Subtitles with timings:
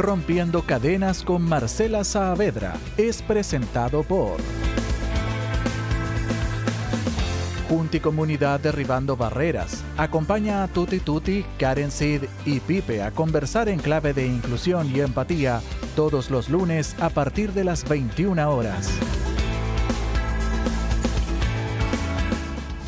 [0.00, 4.38] Rompiendo Cadenas con Marcela Saavedra es presentado por
[7.68, 9.84] Junti Comunidad Derribando Barreras.
[9.98, 15.00] Acompaña a Tuti Tuti, Karen Sid y Pipe a conversar en clave de inclusión y
[15.00, 15.60] empatía
[15.94, 18.90] todos los lunes a partir de las 21 horas.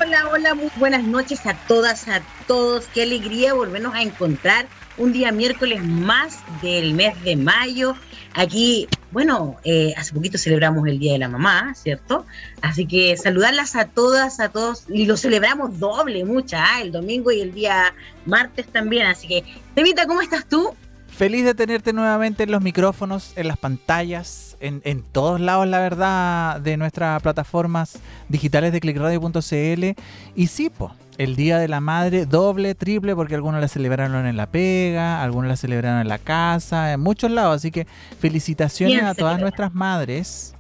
[0.02, 2.86] Hola, hola, muy buenas noches a todas, a todos.
[2.86, 7.94] Qué alegría volvernos a encontrar un día miércoles más del mes de mayo.
[8.34, 12.26] Aquí, bueno, eh, hace poquito celebramos el Día de la Mamá, ¿cierto?
[12.62, 16.82] Así que saludarlas a todas, a todos, y lo celebramos doble, mucha, ¿ah?
[16.82, 17.94] el domingo y el día
[18.26, 19.06] martes también.
[19.06, 20.74] Así que, Temita, ¿cómo estás tú?
[21.08, 25.78] Feliz de tenerte nuevamente en los micrófonos, en las pantallas, en, en todos lados, la
[25.80, 30.00] verdad, de nuestras plataformas digitales de clickradio.cl.
[30.36, 34.36] Y sí, po, el Día de la Madre doble, triple, porque algunos la celebraron en
[34.36, 37.56] la pega, algunos la celebraron en la casa, en muchos lados.
[37.56, 37.86] Así que
[38.20, 40.54] felicitaciones Bien a todas nuestras madres.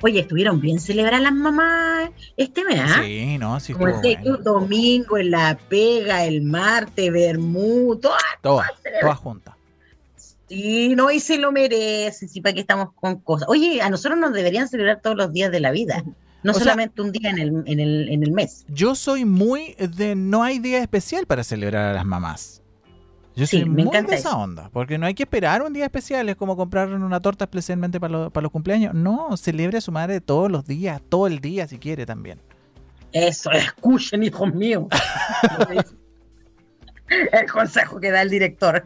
[0.00, 3.02] Oye, estuvieron bien celebrar las mamás este mes, ¿ah?
[3.02, 4.36] Sí, no, sí, Como tú, bueno.
[4.38, 9.57] domingo en la pega, el martes, Bermú, todas Todas, todas juntas.
[10.48, 13.48] Sí, no, y se lo merecen, sí, para que estamos con cosas.
[13.48, 16.02] Oye, a nosotros nos deberían celebrar todos los días de la vida,
[16.42, 18.64] no O sea- solamente un día en el, en, el, en el mes.
[18.68, 22.62] Yo soy muy de no hay día especial para celebrar a las mamás.
[23.36, 24.36] Yo Sí, soy me muy de esa eso.
[24.38, 28.00] onda, porque no hay que esperar un día especial, es como comprar una torta especialmente
[28.00, 28.94] para, los- para los cumpleaños.
[28.94, 32.40] No, celebre a su madre todos los días, todo el día si quiere también.
[33.12, 34.86] Eso, escuchen, hijos míos.
[37.08, 38.84] el consejo que da el director.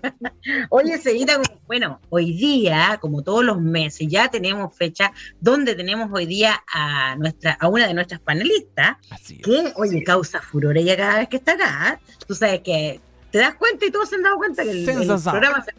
[0.71, 6.27] Oye, Seguita, bueno, hoy día, como todos los meses, ya tenemos fecha donde tenemos hoy
[6.27, 9.43] día a nuestra, a una de nuestras panelistas, Así es.
[9.43, 12.01] que, oye, causa furor ella cada vez que está acá.
[12.27, 13.01] Tú sabes que
[13.31, 15.73] te das cuenta y todos se han dado cuenta que el, el programa se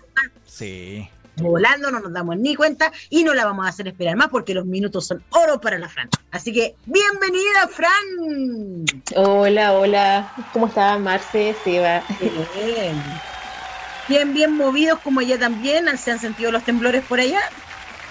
[0.45, 1.09] Sí.
[1.37, 4.53] Volando, no nos damos ni cuenta y no la vamos a hacer esperar más porque
[4.53, 6.09] los minutos son oro para la Fran.
[6.31, 8.85] Así que, bienvenida, Fran.
[9.15, 10.33] Hola, hola.
[10.53, 12.03] ¿Cómo está Marce, Seba?
[12.19, 13.03] Bien.
[14.07, 15.97] Bien, bien movidos como ella también.
[15.97, 17.41] ¿Se han sentido los temblores por allá?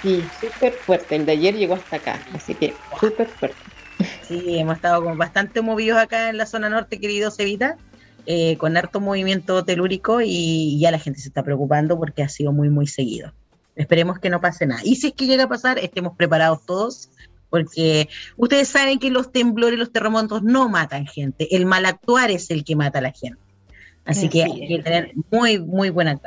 [0.03, 1.17] Sí, súper fuerte.
[1.17, 3.57] El de ayer llegó hasta acá, así que súper fuerte.
[4.27, 7.77] Sí, hemos estado como bastante movidos acá en la zona norte, querido Cevita,
[8.27, 12.53] eh, con harto movimiento telúrico y ya la gente se está preocupando porque ha sido
[12.53, 13.33] muy, muy seguido.
[13.75, 14.81] Esperemos que no pase nada.
[14.85, 17.09] Y si es que llega a pasar, estemos preparados todos,
[17.51, 21.55] porque ustedes saben que los temblores, los terremotos no matan gente.
[21.55, 23.39] El mal actuar es el que mata a la gente.
[24.05, 26.19] Así que hay que tener muy, muy buena.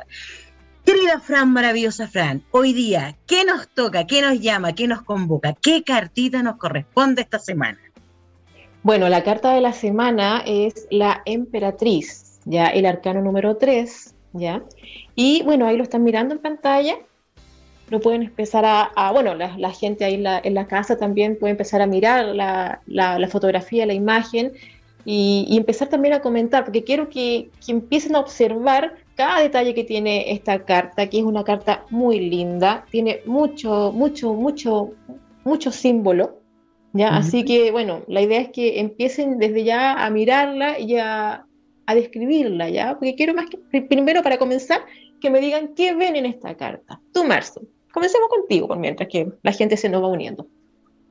[0.86, 4.06] Querida Fran, maravillosa Fran, hoy día, ¿qué nos toca?
[4.06, 4.74] ¿Qué nos llama?
[4.74, 5.54] ¿Qué nos convoca?
[5.54, 7.80] ¿Qué cartita nos corresponde esta semana?
[8.86, 14.62] Bueno, la carta de la semana es la emperatriz, ya el arcano número 3, ya.
[15.16, 16.96] Y bueno, ahí lo están mirando en pantalla.
[17.90, 21.88] Lo pueden empezar a, bueno, la, gente ahí en la, casa también puede empezar a
[21.88, 24.52] mirar la, fotografía, la imagen
[25.04, 29.74] y, y empezar también a comentar, porque quiero que, que empiecen a observar cada detalle
[29.74, 34.92] que tiene esta carta, que es una carta muy linda, tiene mucho, mucho, mucho,
[35.44, 36.45] mucho símbolo,
[36.96, 37.10] ¿ya?
[37.10, 37.18] Ujú.
[37.20, 41.46] Así que, bueno, la idea es que empiecen desde ya a mirarla y a,
[41.86, 42.94] a describirla, ¿ya?
[42.94, 44.82] Porque quiero más que, pri- primero para comenzar,
[45.22, 47.00] que me digan qué ven en esta carta.
[47.14, 47.62] Tú, Marzo,
[47.94, 50.48] comencemos contigo por mientras que la gente se nos va uniendo.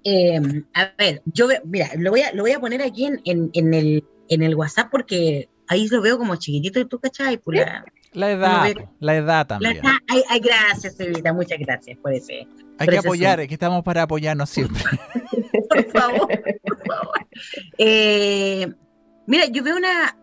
[0.04, 0.40] Eh,
[0.74, 3.50] a ver, yo veo, mira, lo voy a, lo voy a poner aquí en, en,
[3.54, 7.38] en el, en el WhatsApp porque ahí lo veo como chiquitito y tú, ¿cachai?
[7.38, 8.66] Por la, La edad,
[9.00, 9.80] la edad la- también.
[10.08, 12.40] ay, ay, gracias, Evita, muchas gracias por ese.
[12.40, 12.46] Hay
[12.86, 13.44] pero que ese apoyar, sí.
[13.44, 14.82] aquí estamos para apoyarnos siempre.
[15.74, 17.26] Por favor, por favor.
[17.78, 18.72] Eh,
[19.26, 20.16] mira, yo veo una,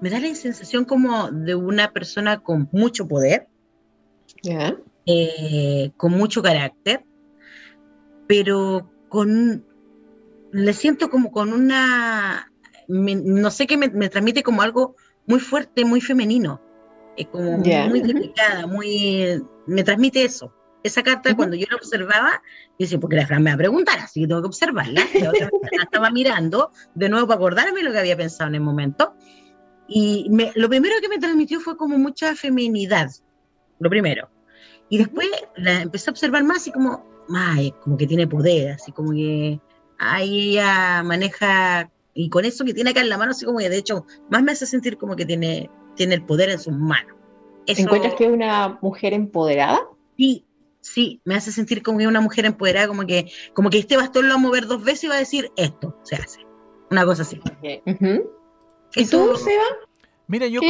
[0.00, 3.48] me da la sensación como de una persona con mucho poder,
[4.42, 4.76] ¿Ya?
[5.06, 7.04] eh, con mucho carácter,
[8.26, 9.64] pero con
[10.52, 12.52] le siento como con una,
[12.88, 14.94] no sé qué me, transmite como algo
[15.26, 16.60] muy fuerte, muy femenino,
[17.16, 20.52] es como muy delicada, muy, me transmite eso.
[20.84, 23.98] Esa carta, cuando yo la observaba, yo decía, porque la Fran me va a preguntar,
[23.98, 25.02] así que tengo que observarla.
[25.14, 28.60] La otra la estaba mirando, de nuevo para acordarme lo que había pensado en el
[28.60, 29.14] momento.
[29.88, 33.10] Y lo primero que me transmitió fue como mucha feminidad,
[33.80, 34.28] lo primero.
[34.90, 35.26] Y después
[35.56, 39.60] la empecé a observar más y como, ay, como que tiene poder, así como que
[39.98, 43.70] ahí ella maneja, y con eso que tiene acá en la mano, así como que
[43.70, 47.16] de hecho más me hace sentir como que tiene, tiene el poder en sus manos.
[47.66, 49.80] ¿Encuentras que es una mujer empoderada?
[50.18, 50.44] Sí,
[50.84, 54.28] sí, me hace sentir como que una mujer empoderada, como que, como que este bastón
[54.28, 56.40] lo va a mover dos veces y va a decir esto se hace.
[56.90, 57.40] Una cosa así.
[57.62, 59.64] ¿Y tú, Seba?
[60.26, 60.60] Mira, yo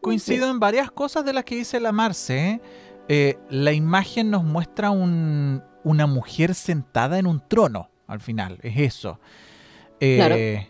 [0.00, 2.60] coincido, en varias cosas de las que dice la Marce.
[3.08, 9.20] Eh, la imagen nos muestra una mujer sentada en un trono, al final, es eso.
[10.00, 10.68] Eh,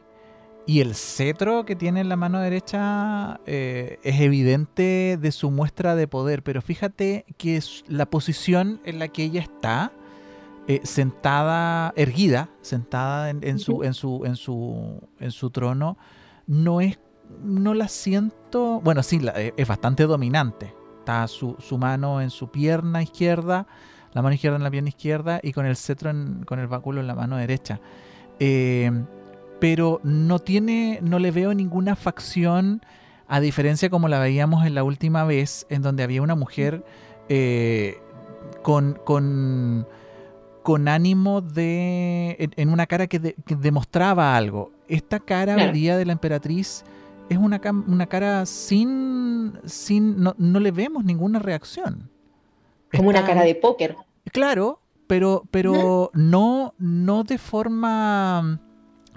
[0.66, 5.94] y el cetro que tiene en la mano derecha eh, es evidente de su muestra
[5.94, 9.92] de poder, pero fíjate que es la posición en la que ella está,
[10.66, 15.96] eh, sentada, erguida, sentada en, su, en, su, en, su, en su trono,
[16.48, 16.98] no es,
[17.44, 20.74] no la siento, bueno, sí, eh, es bastante dominante.
[20.98, 23.68] Está su, su, mano en su pierna izquierda,
[24.12, 26.10] la mano izquierda en la pierna izquierda y con el cetro,
[26.44, 27.78] con el báculo en la mano derecha.
[28.40, 28.90] Eh,
[29.58, 32.82] pero no tiene, no le veo ninguna facción,
[33.28, 36.84] a diferencia como la veíamos en la última vez, en donde había una mujer
[37.28, 37.98] eh,
[38.62, 39.86] con, con,
[40.62, 42.50] con, ánimo de.
[42.56, 44.72] En, una cara que, demostraba algo.
[44.88, 46.84] Esta cara día de la emperatriz
[47.28, 49.58] es una, una cara sin.
[49.64, 52.10] sin no, le vemos ninguna reacción.
[52.94, 53.96] Como una cara de póker.
[54.32, 58.60] Claro, pero, pero no, no de forma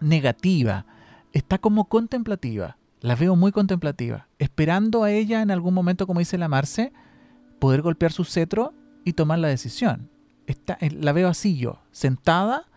[0.02, 0.86] negativa,
[1.34, 2.78] está como contemplativa.
[3.02, 6.92] La veo muy contemplativa, esperando a ella en algún momento, como dice la Marce,
[7.60, 8.74] poder golpear su cetro
[9.06, 10.10] y tomar la decisión.
[10.48, 12.68] Está, eh, la veo así yo, sentada,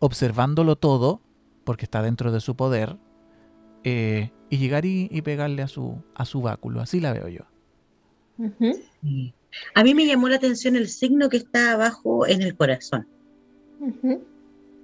[0.00, 1.22] observándolo todo,
[1.64, 2.98] porque está dentro de su poder,
[3.84, 6.80] eh, y llegar y, pegarle a su, a su báculo.
[6.80, 7.44] Así la veo yo.
[9.74, 13.06] A mí me llamó la atención el signo que está abajo en el corazón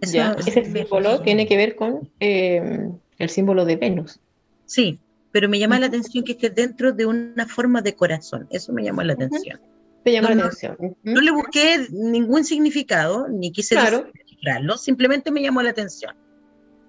[0.00, 2.88] ese símbolo tiene que ver con eh,
[3.18, 4.20] el símbolo de Venus.
[4.66, 4.98] Sí,
[5.32, 8.46] pero me llama la atención que esté dentro de una forma de corazón.
[8.50, 9.60] Eso me llamó la atención.
[10.04, 10.76] Te llama la atención.
[11.02, 14.78] No, le busqué ningún significado, ni quise claro.
[14.78, 16.16] simplemente me llamó la atención.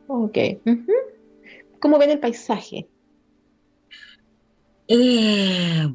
[0.08, 0.38] Ok.
[1.80, 2.88] ¿Cómo ven el paisaje?
[4.88, 5.88] Eh,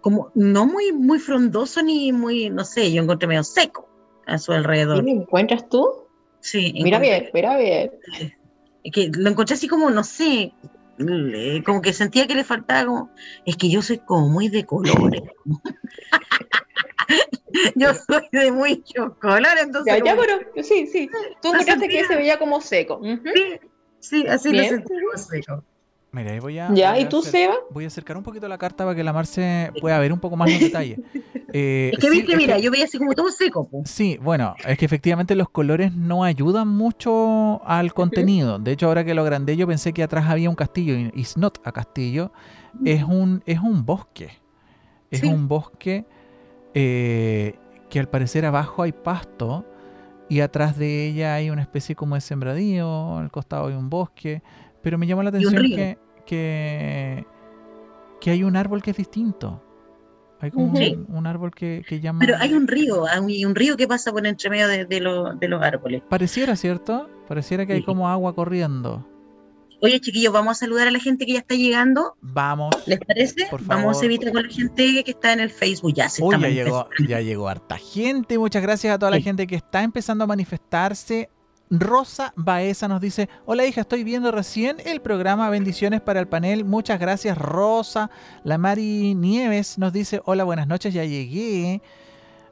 [0.00, 3.85] como no muy, muy frondoso ni muy, no sé, yo encontré medio seco
[4.26, 5.02] a su alrededor.
[5.02, 5.88] ¿Y lo encuentras tú?
[6.40, 6.72] Sí.
[6.82, 7.92] Mira bien, mira bien.
[8.92, 10.52] Que lo encontré así como, no sé,
[11.64, 13.10] como que sentía que le faltaba como,
[13.44, 15.22] es que yo soy como muy de colores.
[17.74, 20.02] yo soy de muchos colores, entonces...
[20.04, 21.08] Ya, pero sí, sí.
[21.42, 23.00] Tú encontraste que se veía como seco.
[23.02, 23.60] Sí,
[24.00, 25.64] sí, así lo sentí como seco.
[26.16, 26.72] Mira, ahí voy a.
[26.72, 26.98] ¿Ya?
[26.98, 27.54] ¿Y tú, Seba?
[27.70, 30.34] Voy a acercar un poquito la carta para que la Marce pueda ver un poco
[30.34, 30.98] más los detalles.
[31.58, 33.70] Eh, es que viste, mira, yo veía así como todo seco.
[33.84, 38.58] Sí, bueno, es que efectivamente los colores no ayudan mucho al contenido.
[38.58, 41.38] De hecho, ahora que lo agrandé, yo pensé que atrás había un castillo y it's
[41.38, 42.30] not a castillo.
[42.84, 44.32] Es un, es un bosque.
[45.10, 46.04] Es un bosque
[46.74, 47.54] eh,
[47.88, 49.64] que al parecer abajo hay pasto
[50.28, 54.42] y atrás de ella hay una especie como de sembradío, al costado hay un bosque.
[54.82, 57.24] Pero me llamó la atención que, que,
[58.20, 59.62] que, hay un árbol que es distinto.
[60.40, 60.72] Hay como
[61.08, 62.20] un, árbol que, llama.
[62.20, 66.02] Pero hay un río, hay un río que pasa por entre medio de, los árboles.
[66.08, 67.08] Pareciera, ¿cierto?
[67.26, 69.06] Pareciera que hay como agua corriendo.
[69.80, 72.16] Oye, chiquillos, vamos a saludar a la gente que ya está llegando.
[72.20, 72.74] Vamos.
[72.86, 73.46] ¿Les parece?
[73.62, 75.92] Vamos a evitar con la gente que está en el Facebook.
[75.94, 78.38] Ya se ya llegó, ya llegó harta gente.
[78.38, 81.28] Muchas gracias a toda la gente que está empezando a manifestarse.
[81.70, 86.64] Rosa Baeza nos dice, hola hija, estoy viendo recién el programa Bendiciones para el panel.
[86.64, 88.10] Muchas gracias Rosa.
[88.44, 91.82] La Mari Nieves nos dice, hola, buenas noches, ya llegué.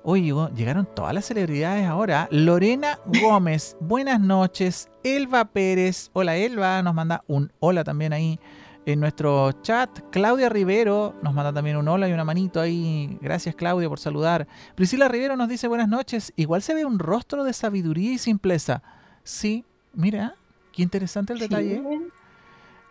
[0.02, 2.28] Uy, llegaron todas las celebridades ahora.
[2.32, 4.88] Lorena Gómez, buenas noches.
[5.04, 8.40] Elba Pérez, hola Elba, nos manda un hola también ahí
[8.84, 9.90] en nuestro chat.
[10.10, 13.16] Claudia Rivero nos manda también un hola y una manito ahí.
[13.20, 14.48] Gracias Claudia por saludar.
[14.74, 16.32] Priscila Rivero nos dice buenas noches.
[16.34, 18.82] Igual se ve un rostro de sabiduría y simpleza.
[19.24, 19.64] Sí,
[19.94, 20.36] mira,
[20.72, 21.82] qué interesante el detalle.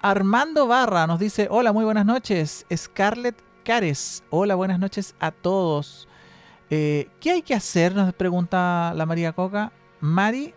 [0.02, 2.66] Armando Barra nos dice, hola, muy buenas noches.
[2.76, 6.08] Scarlett Cares, hola, buenas noches a todos.
[6.70, 7.96] Eh, ¿Qué hay que hacer?
[7.96, 9.72] Nos pregunta la María Coca.
[10.02, 10.54] Mari,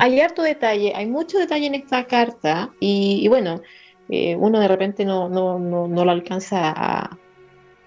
[0.00, 3.60] Hay harto detalle, hay mucho detalle en esta carta y bueno,
[4.08, 7.18] eh, uno de repente no, no, no, no lo alcanza a,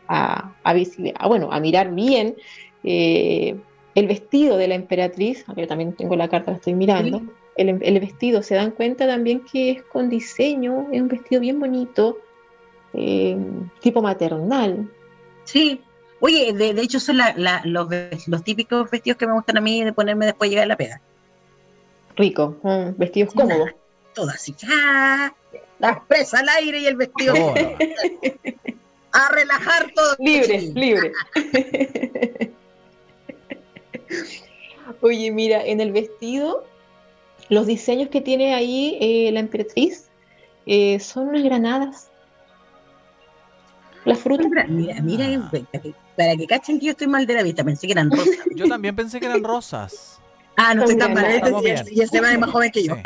[0.07, 2.35] a, a, bueno, a mirar bien
[2.83, 3.55] eh,
[3.95, 7.21] el vestido de la emperatriz, aunque también tengo la carta, la estoy mirando,
[7.55, 11.59] el, el, vestido, se dan cuenta también que es con diseño, es un vestido bien
[11.59, 12.17] bonito,
[12.93, 13.37] eh,
[13.81, 14.89] tipo maternal.
[15.43, 15.81] Sí,
[16.19, 17.87] oye, de, de hecho son la, la, los,
[18.27, 20.77] los, típicos vestidos que me gustan a mí de ponerme después de llegar a la
[20.77, 21.01] peda.
[22.15, 22.57] Rico,
[22.97, 23.71] vestidos cómodos.
[24.13, 25.33] Todas así, ¡ah!
[25.79, 27.53] La presa al aire y el vestido.
[29.11, 30.15] A relajar todo.
[30.19, 31.11] Libre, libre.
[35.01, 36.65] Oye, mira, en el vestido,
[37.49, 40.09] los diseños que tiene ahí eh, la emperatriz
[40.65, 42.09] eh, son unas granadas.
[44.05, 44.47] Las frutas.
[44.67, 45.51] Mira, mira, ah.
[46.15, 48.37] para que cachen que yo estoy mal de la vista, pensé que eran rosas.
[48.55, 50.19] Yo también pensé que eran rosas.
[50.55, 51.41] Ah, no estoy tan mal.
[51.91, 52.95] Y este va más joven que yo.
[52.95, 53.01] sí,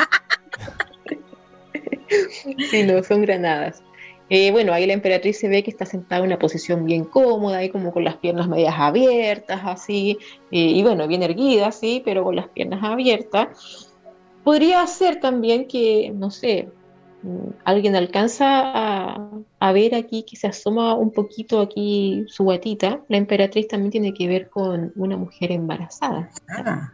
[2.86, 3.84] no, son granadas.
[4.29, 7.58] Eh, bueno, ahí la emperatriz se ve que está sentada en una posición bien cómoda,
[7.58, 10.17] ahí como con las piernas medias abiertas, así,
[10.50, 13.93] eh, y bueno, bien erguida, sí, pero con las piernas abiertas.
[14.43, 16.70] Podría ser también que, no sé,
[17.22, 19.20] mm, alguien alcanza
[19.60, 23.01] a, ver aquí que se asoma un poquito aquí su guatita.
[23.10, 26.29] La emperatriz también tiene que ver con una mujer embarazada.
[26.50, 26.91] Ah.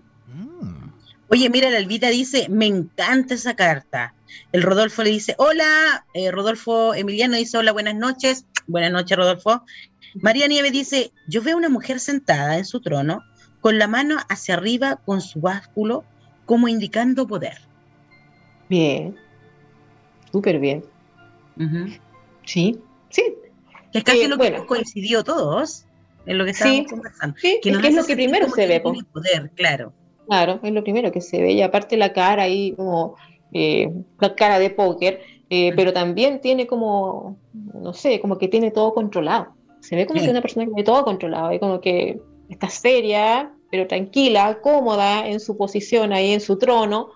[1.32, 4.16] Oye, mira, la Elvita dice, me encanta esa carta.
[4.52, 8.46] El Rodolfo le dice, hola, eh, Rodolfo Emiliano dice, hola, buenas noches.
[8.66, 9.64] Buenas noches, Rodolfo.
[10.16, 13.22] María Nieve dice, yo veo una mujer sentada en su trono,
[13.62, 16.04] con la mano hacia arriba, con su básculo,
[16.46, 17.60] como indicando poder.
[18.68, 19.16] Bien,
[20.32, 20.84] súper bien.
[22.46, 23.36] Sí, sí.
[23.92, 25.86] Que es casi lo que coincidió todos
[26.26, 27.36] en lo que estábamos conversando.
[27.40, 28.80] Sí, que, es, lo que primero se ve.
[28.80, 29.94] Poder, claro.
[30.30, 31.54] Claro, es lo primero que se ve.
[31.54, 33.16] Y aparte la cara ahí como
[33.52, 38.70] eh, la cara de póker, eh, pero también tiene como, no sé, como que tiene
[38.70, 39.48] todo controlado.
[39.80, 42.70] Se ve como que es una persona que tiene todo controlado, y como que está
[42.70, 47.10] seria, pero tranquila, cómoda en su posición ahí en su trono,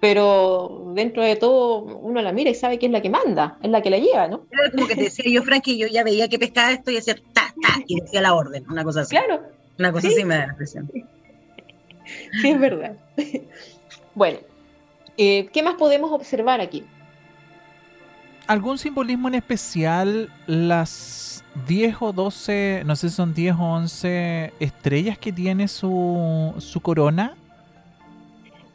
[0.00, 3.70] pero dentro de todo uno la mira y sabe que es la que manda, es
[3.70, 4.42] la que la lleva, ¿no?
[4.50, 7.14] Era como que te decía yo, Frankie, yo ya veía que pescaba esto y decía
[7.32, 9.16] ta, ta, y decía la orden, una cosa así.
[9.16, 9.40] Claro.
[9.78, 10.90] Una cosa así me da la impresión.
[12.40, 12.96] Sí, es verdad.
[14.14, 14.38] bueno,
[15.16, 16.84] eh, ¿qué más podemos observar aquí?
[18.46, 20.32] ¿Algún simbolismo en especial?
[20.46, 26.54] Las 10 o 12, no sé si son 10 o 11 estrellas que tiene su,
[26.58, 27.36] su corona.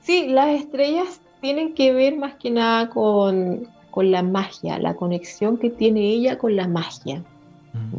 [0.01, 5.57] Sí, las estrellas tienen que ver más que nada con, con la magia, la conexión
[5.57, 7.23] que tiene ella con la magia.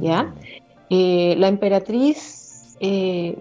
[0.00, 0.22] ¿Ya?
[0.22, 0.34] Mm.
[0.90, 3.36] Eh, la emperatriz eh,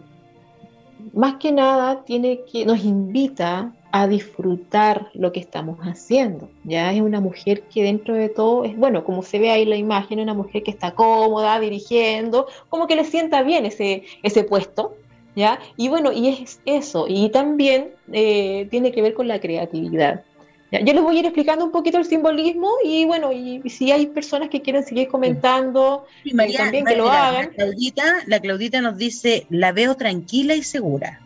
[1.13, 6.49] más que nada tiene que, nos invita a disfrutar lo que estamos haciendo.
[6.63, 9.77] Ya es una mujer que dentro de todo es, bueno, como se ve ahí la
[9.77, 14.95] imagen, una mujer que está cómoda, dirigiendo, como que le sienta bien ese, ese puesto.
[15.35, 15.59] ¿Ya?
[15.75, 20.23] Y bueno, y es eso, y también eh, tiene que ver con la creatividad.
[20.71, 24.07] Yo les voy a ir explicando un poquito el simbolismo y bueno, y, si hay
[24.07, 26.05] personas que quieren seguir comentando,
[26.35, 27.45] también que lo hagan.
[27.45, 31.21] La Claudita, la Claudita nos dice, la veo tranquila y segura.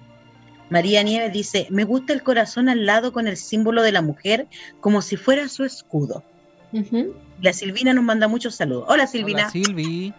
[0.70, 4.48] María Nieves dice, me gusta el corazón al lado con el símbolo de la mujer
[4.82, 6.24] como si fuera su escudo.
[7.42, 8.86] La Silvina nos manda muchos saludos.
[8.88, 9.44] Hola Silvina.
[9.44, 10.14] Hola Silvi.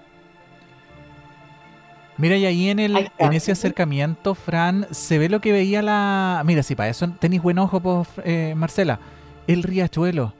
[2.21, 6.43] Mira, y ahí en, el, en ese acercamiento, Fran, se ve lo que veía la...
[6.45, 9.01] Mira, si para eso tenéis buen ojo, pues, eh, Marcela,
[9.47, 10.35] el riachuelo.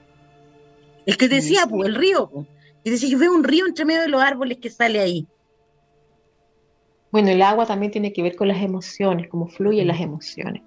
[1.07, 2.29] El que decía, pues, el río.
[2.83, 5.27] Y decía, yo veo un río entre medio de los árboles que sale ahí.
[7.11, 10.61] Bueno, el agua también tiene que ver con las emociones, cómo fluyen las emociones.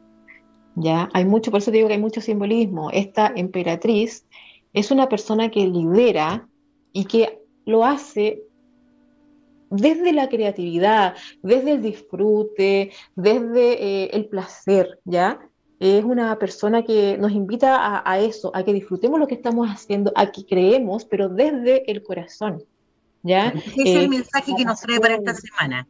[0.75, 2.91] Ya, hay mucho, por eso digo que hay mucho simbolismo.
[2.91, 4.27] Esta emperatriz
[4.73, 6.49] es una persona que lidera
[6.93, 8.43] y que lo hace
[9.77, 15.41] desde la creatividad, desde el disfrute, desde eh, el placer, ¿ya?
[15.81, 20.13] Es una persona que nos invita a, eso, a que disfrutemos lo que estamos haciendo,
[20.15, 22.63] a que creemos, pero desde el corazón,
[23.23, 23.49] ¿ya?
[23.49, 25.87] Ese es el eh, mensaje que nos trae para esta semana.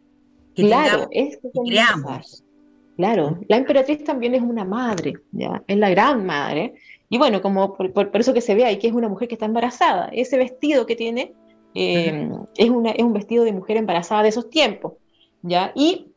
[0.55, 2.43] claro, es que creamos.
[2.97, 5.63] Claro, la emperatriz también es una madre, ¿ya?
[5.67, 6.75] Es la gran madre.
[7.11, 9.35] Y bueno, como por, por eso que se ve ahí que es una mujer que
[9.35, 11.35] está embarazada, ese vestido que tiene
[11.75, 14.95] eh, es, una, es un vestido de mujer embarazada de esos tiempos,
[15.43, 15.73] ¿ya?
[15.75, 16.13] Y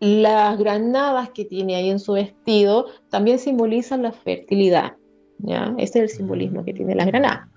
[0.00, 4.94] las granadas que tiene ahí en su vestido también simbolizan la fertilidad,
[5.38, 5.74] ¿ya?
[5.78, 7.48] Ese es el simbolismo que tiene las granadas.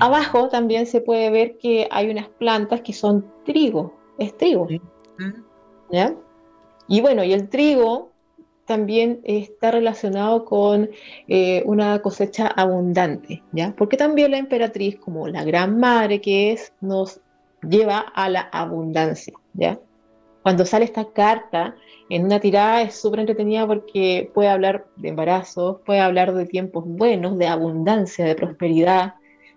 [0.00, 4.66] Abajo también se puede ver que hay unas plantas que son trigo, es trigo,
[5.90, 6.16] ¿ya?
[6.88, 8.12] Y bueno, y el trigo
[8.66, 10.90] también está relacionado con
[11.28, 13.74] eh, una cosecha abundante, ¿ya?
[13.76, 17.20] Porque también la emperatriz, como la gran madre que es, nos
[17.62, 19.78] lleva a la abundancia, ¿ya?
[20.42, 21.74] Cuando sale esta carta
[22.08, 26.84] en una tirada es súper entretenida porque puede hablar de embarazo, puede hablar de tiempos
[26.86, 29.14] buenos, de abundancia, de prosperidad,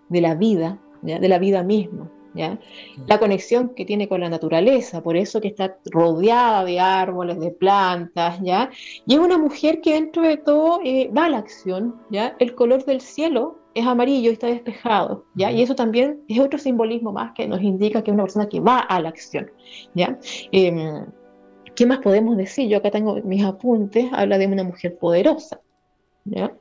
[0.08, 1.20] de la vida, ¿ya?
[1.20, 5.78] de la vida misma, la conexión que tiene con la naturaleza, por eso que está
[5.86, 8.70] rodeada de árboles, de plantas, ¿ya?
[9.06, 12.36] Y es una mujer que dentro de todo eh, va a la acción, ¿ya?
[12.38, 15.50] El color del cielo es amarillo y está despejado, ¿ya?
[15.50, 18.60] Y eso también es otro simbolismo más que nos indica que es una persona que
[18.60, 19.50] va a la acción,
[19.94, 20.18] ¿ya?
[20.52, 21.06] Em,
[21.74, 22.68] ¿Qué más podemos decir?
[22.68, 25.60] Yo acá tengo mis apuntes, habla de una mujer poderosa,
[26.24, 26.52] ¿ya?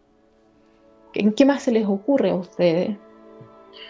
[1.12, 2.96] ¿Qué más se les ocurre a ustedes?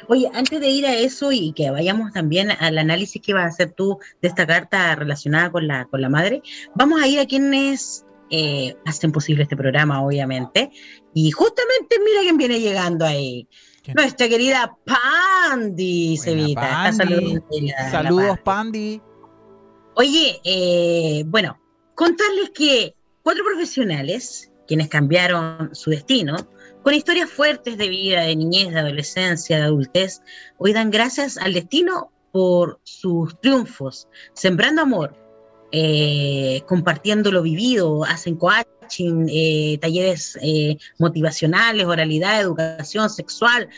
[0.08, 3.48] Oye, antes de ir a eso y que vayamos también al análisis que vas a
[3.48, 6.42] hacer tú de esta carta relacionada con la, con la madre,
[6.76, 10.72] vamos a ir a quienes eh, hacen posible este programa, obviamente.
[11.14, 13.48] Y justamente mira quién viene llegando ahí.
[13.96, 16.92] Nuestra querida Pandy, Sevita.
[16.94, 19.02] Saludos, Pandy.
[19.96, 21.60] Oye, eh, bueno,
[21.96, 26.38] contarles que cuatro profesionales, quienes cambiaron su destino,
[26.84, 30.22] con historias fuertes de vida, de niñez, de adolescencia, de adultez,
[30.58, 35.16] hoy dan gracias al destino por sus triunfos, sembrando amor,
[35.72, 43.70] eh, compartiendo lo vivido, hacen coaching, eh, talleres eh, motivacionales, oralidad, educación sexual,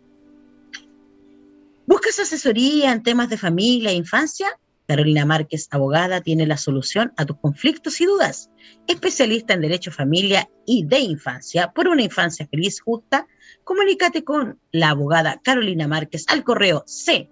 [1.89, 4.47] ¿Buscas asesoría en temas de familia e infancia?
[4.88, 8.52] Carolina Márquez, abogada, tiene la solución a tus conflictos y dudas.
[8.86, 13.25] Especialista en Derecho, Familia y de Infancia, por una infancia feliz, justa,
[13.63, 17.32] comunícate con la abogada Carolina Márquez al correo c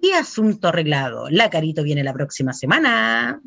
[0.00, 1.28] y asunto arreglado.
[1.28, 3.42] La Carito viene la próxima semana.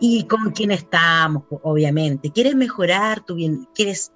[0.00, 1.44] ¿Y con quién estamos?
[1.62, 2.32] Obviamente.
[2.32, 3.68] ¿Quieres mejorar tu bien?
[3.72, 4.12] ¿Quieres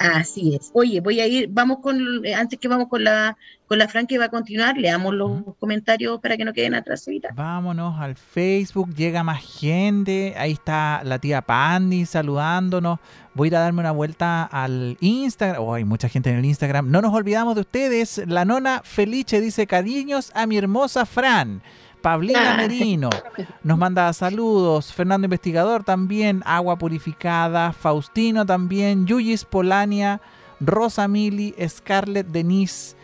[0.00, 0.70] Así es.
[0.72, 3.36] Oye, voy a ir, vamos con, eh, antes que vamos con la,
[3.66, 7.06] con la Fran que va a continuar, leamos los comentarios para que no queden atrás.
[7.34, 12.98] Vámonos al Facebook, llega más gente, ahí está la tía Pandy saludándonos.
[13.34, 16.46] Voy a ir a darme una vuelta al Instagram, oh, hay mucha gente en el
[16.46, 16.90] Instagram.
[16.90, 21.60] No nos olvidamos de ustedes, la nona Felice dice cariños a mi hermosa Fran.
[22.00, 22.56] Pablina ah.
[22.56, 23.10] Merino
[23.62, 24.92] nos manda saludos.
[24.92, 26.42] Fernando Investigador también.
[26.44, 27.72] Agua Purificada.
[27.72, 29.06] Faustino también.
[29.06, 30.20] Yuyis Polania.
[30.60, 31.54] Rosa Mili.
[31.68, 32.96] Scarlett Denise.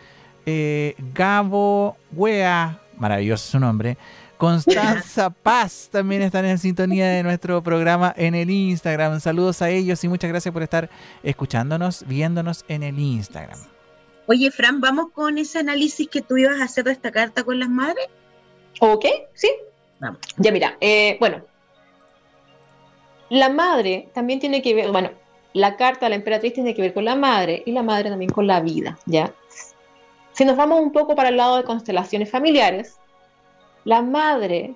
[0.45, 2.79] Eh, Gabo Wea.
[2.97, 3.97] Maravilloso su nombre.
[4.37, 9.19] Constanza Paz también están en sintonía de nuestro programa en el Instagram.
[9.19, 10.89] Saludos a ellos y muchas gracias por estar
[11.23, 13.59] escuchándonos, viéndonos en el Instagram.
[14.27, 17.59] Oye, Fran, vamos con ese análisis que tú ibas a hacer de esta carta con
[17.59, 18.07] las madres.
[18.79, 19.49] Ok, sí.
[19.99, 20.19] Vamos.
[20.37, 21.41] Ya mira, eh, bueno,
[23.29, 25.09] la madre también tiene que ver, bueno,
[25.53, 28.31] la carta de la emperatriz tiene que ver con la madre y la madre también
[28.31, 29.33] con la vida, ¿ya?
[30.33, 32.99] Si nos vamos un poco para el lado de constelaciones familiares,
[33.83, 34.75] la madre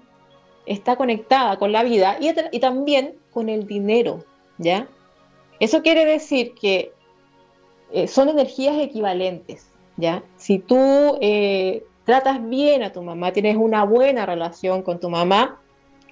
[0.65, 4.25] está conectada con la vida y, también con el dinero,
[4.57, 4.87] ¿ya?
[5.59, 6.93] Eso quiere decir que
[7.91, 10.23] eh, son energías equivalentes, ¿ya?
[10.37, 15.61] Si tú eh, tratas bien a tu mamá, tienes una buena relación con tu mamá,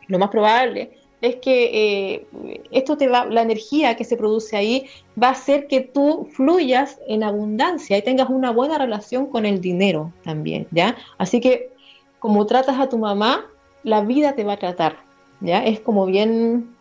[0.08, 2.28] lo más probable es que eh,
[2.72, 4.86] esto te va, la energía que se produce ahí
[5.22, 9.60] va a hacer que tú fluyas en abundancia y tengas una buena relación con el
[9.60, 10.96] dinero también, ¿ya?
[11.18, 11.74] Así que
[12.20, 13.46] como tratas a tu mamá,
[13.84, 14.96] la vida te va a tratar,
[15.42, 15.66] ¿ya?
[15.66, 16.74] Es como bien,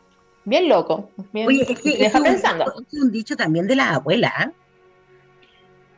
[0.44, 1.10] bien loco.
[1.34, 2.66] Oye, es que deja pensando.
[2.92, 4.50] Es un dicho también de la abuela, ¿eh?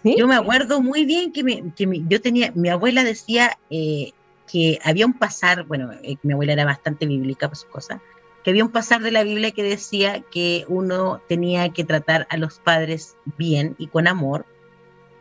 [0.02, 1.64] Yo me acuerdo muy bien que,
[2.08, 4.12] yo tenía, mi abuela decía eh,
[4.50, 8.00] que había un pasar, bueno, eh, mi abuela era bastante bíblica por sus cosas,
[8.42, 12.38] que había un pasar de la Biblia que decía que uno tenía que tratar a
[12.38, 14.46] los padres bien y con amor,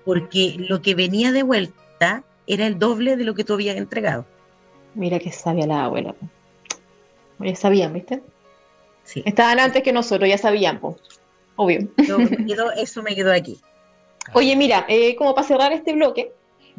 [0.05, 4.25] porque lo que venía de vuelta era el doble de lo que tú habías entregado.
[4.95, 6.15] Mira que sabía la abuela.
[7.39, 8.21] Ya sabían, ¿viste?
[9.03, 9.23] Sí.
[9.25, 10.95] Estaban antes que nosotros, ya sabían, pues.
[11.55, 11.89] Obvio.
[12.77, 13.59] eso me quedó aquí.
[14.33, 16.33] Oye, mira, eh, como para cerrar este bloque,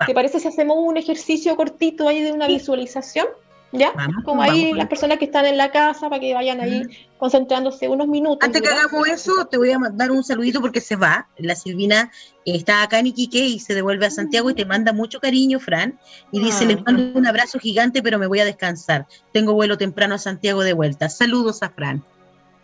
[0.06, 3.26] ¿te parece si hacemos un ejercicio cortito ahí de una visualización?
[3.72, 3.92] ¿Ya?
[4.24, 6.82] como ahí las personas que están en la casa para que vayan ahí
[7.18, 8.44] concentrándose unos minutos.
[8.44, 11.28] Antes que hagamos eso, te voy a dar un saludito porque se va.
[11.36, 12.10] La Silvina
[12.44, 16.00] está acá en Iquique y se devuelve a Santiago y te manda mucho cariño, Fran.
[16.32, 19.06] Y dice, les mando un abrazo gigante, pero me voy a descansar.
[19.32, 21.08] Tengo vuelo temprano a Santiago de vuelta.
[21.08, 22.02] Saludos a Fran.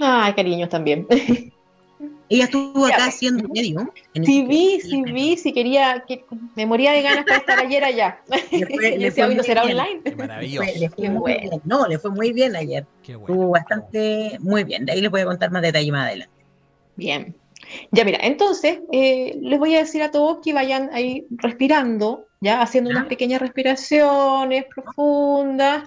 [0.00, 1.06] Ay, cariños también.
[2.28, 3.92] Ella estuvo acá haciendo medio.
[4.12, 6.24] Sí vi, sí vi, sí quería, que,
[6.56, 8.20] me moría de ganas para estar ayer allá.
[8.50, 10.00] Le fue, le fue será online.
[10.16, 10.70] Maravilloso.
[10.78, 11.62] Le fue muy bien.
[11.64, 12.86] No, le fue muy bien ayer.
[13.06, 14.84] Estuvo bastante muy bien.
[14.84, 16.34] De ahí les voy a contar más detalles más adelante.
[16.96, 17.36] Bien.
[17.90, 22.62] Ya mira, entonces eh, les voy a decir a todos que vayan ahí respirando, ya
[22.62, 25.82] haciendo unas pequeñas respiraciones profundas,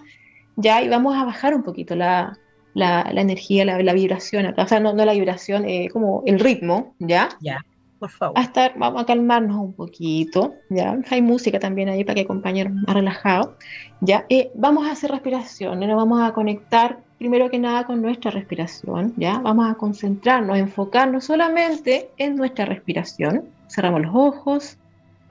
[0.58, 2.38] ya y vamos a bajar un poquito la,
[2.74, 7.30] la, energía, la, vibración o sea, no, la vibración, eh, como el ritmo, ¿ya?
[7.42, 7.66] Ya,
[8.00, 8.38] por favor.
[8.38, 10.98] A estar, vamos a calmarnos un poquito, ¿ya?
[11.10, 13.58] Hay música también ahí para que acompañe más relajado,
[14.02, 14.26] ¿ya?
[14.30, 19.14] Eh, vamos a hacer respiración, nos vamos a conectar primero que nada con nuestra respiración,
[19.18, 19.40] ¿ya?
[19.40, 23.50] Vamos a concentrarnos, enfocarnos solamente en nuestra respiración.
[23.68, 24.78] Cerramos los ojos,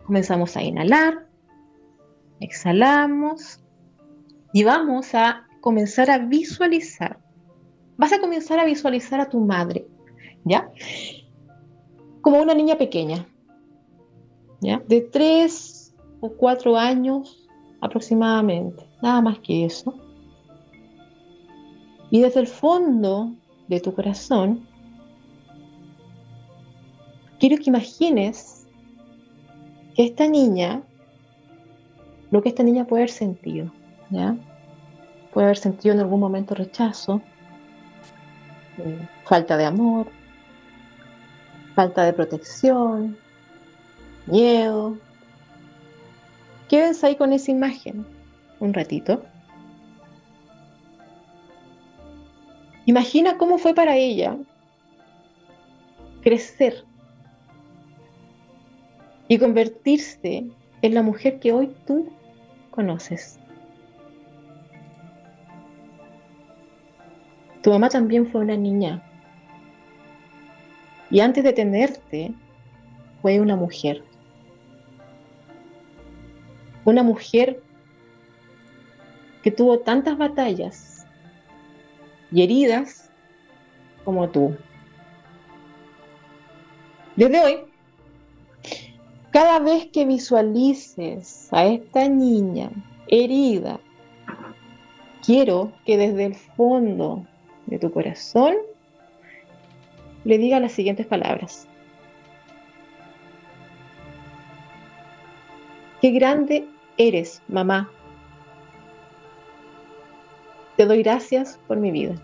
[0.04, 1.26] comenzamos a inhalar,
[2.40, 3.60] exhalamos
[4.52, 7.18] y vamos a comenzar a visualizar
[7.98, 9.86] vas a comenzar a visualizar a tu madre,
[10.44, 10.70] ¿ya?
[12.22, 13.26] Como una niña pequeña,
[14.60, 14.80] ¿ya?
[14.88, 17.46] De tres o cuatro años
[17.80, 19.94] aproximadamente, nada más que eso.
[22.10, 23.34] Y desde el fondo
[23.68, 24.66] de tu corazón,
[27.38, 28.66] quiero que imagines
[29.94, 30.82] que esta niña
[32.30, 33.72] lo que esta niña puede haber sentido,
[34.10, 34.36] ¿ya?
[35.32, 37.22] Puede haber sentido en algún momento rechazo,
[39.24, 40.08] falta de amor,
[41.74, 43.16] falta de protección,
[44.26, 44.96] miedo.
[46.68, 48.06] Quédense ahí con esa imagen
[48.60, 49.22] un ratito.
[52.86, 54.36] Imagina cómo fue para ella
[56.22, 56.84] crecer
[59.28, 60.46] y convertirse
[60.82, 62.08] en la mujer que hoy tú
[62.70, 63.38] conoces.
[67.62, 69.02] Tu mamá también fue una niña.
[71.10, 72.32] Y antes de tenerte,
[73.22, 74.04] fue una mujer.
[76.84, 77.62] Una mujer
[79.42, 81.06] que tuvo tantas batallas
[82.30, 83.10] y heridas
[84.04, 84.56] como tú.
[87.16, 87.56] Desde hoy,
[89.30, 92.70] cada vez que visualices a esta niña
[93.08, 93.80] herida,
[95.24, 97.26] quiero que desde el fondo
[97.68, 98.54] de tu corazón
[100.24, 101.66] le diga las siguientes palabras.
[106.00, 106.64] Qué grande
[106.96, 107.90] eres, mamá.
[110.76, 112.14] Te doy gracias por mi vida.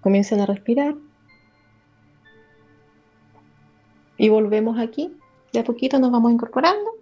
[0.00, 0.94] Comiencen a respirar.
[4.18, 5.16] Y volvemos aquí.
[5.52, 6.96] De a poquito nos vamos incorporando.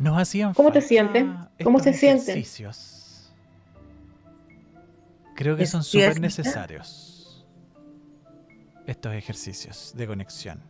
[0.00, 1.26] Nos hacían ¿Cómo te sientes?
[1.62, 2.42] ¿Cómo se sienten?
[5.36, 7.46] Creo que son súper necesarios
[8.86, 10.62] estos ejercicios de conexión.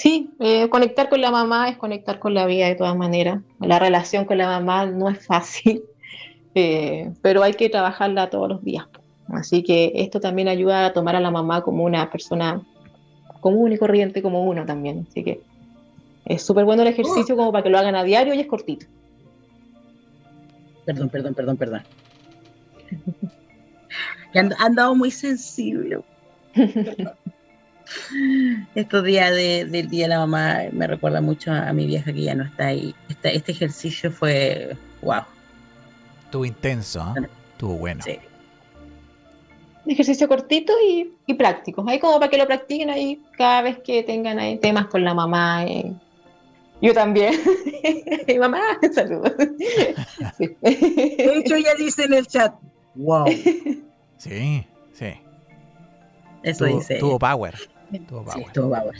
[0.00, 3.42] Sí, eh, conectar con la mamá es conectar con la vida de todas maneras.
[3.58, 5.82] La relación con la mamá no es fácil,
[6.54, 8.86] eh, pero hay que trabajarla todos los días.
[9.28, 12.62] Así que esto también ayuda a tomar a la mamá como una persona
[13.42, 15.06] común y corriente como uno también.
[15.06, 15.42] Así que
[16.24, 18.86] es súper bueno el ejercicio como para que lo hagan a diario y es cortito.
[20.86, 21.82] Perdón, perdón, perdón, perdón.
[24.34, 26.00] han, andado muy sensible.
[28.74, 32.34] Estos días del Día de la Mamá me recuerda mucho a, mi vieja que ya
[32.34, 32.94] no está ahí.
[33.08, 35.22] Este, este ejercicio fue wow.
[36.24, 37.28] Estuvo intenso, ¿eh?
[37.52, 38.02] estuvo bueno.
[38.04, 38.18] Sí.
[39.86, 41.84] Ejercicio cortito y, y, práctico.
[41.88, 45.14] Ahí como para que lo practiquen ahí cada vez que tengan ahí temas con la
[45.14, 45.64] mamá.
[45.64, 45.92] Eh,
[46.80, 47.34] yo también.
[48.28, 48.60] Mi mamá,
[48.94, 49.32] saludos.
[50.38, 52.54] De hecho, ella dice en el chat,
[52.94, 53.26] wow.
[54.16, 55.14] Sí, sí.
[56.42, 56.96] Eso dice.
[56.98, 57.54] Tuvo power.
[58.08, 58.24] Tuvo
[58.70, 58.94] power.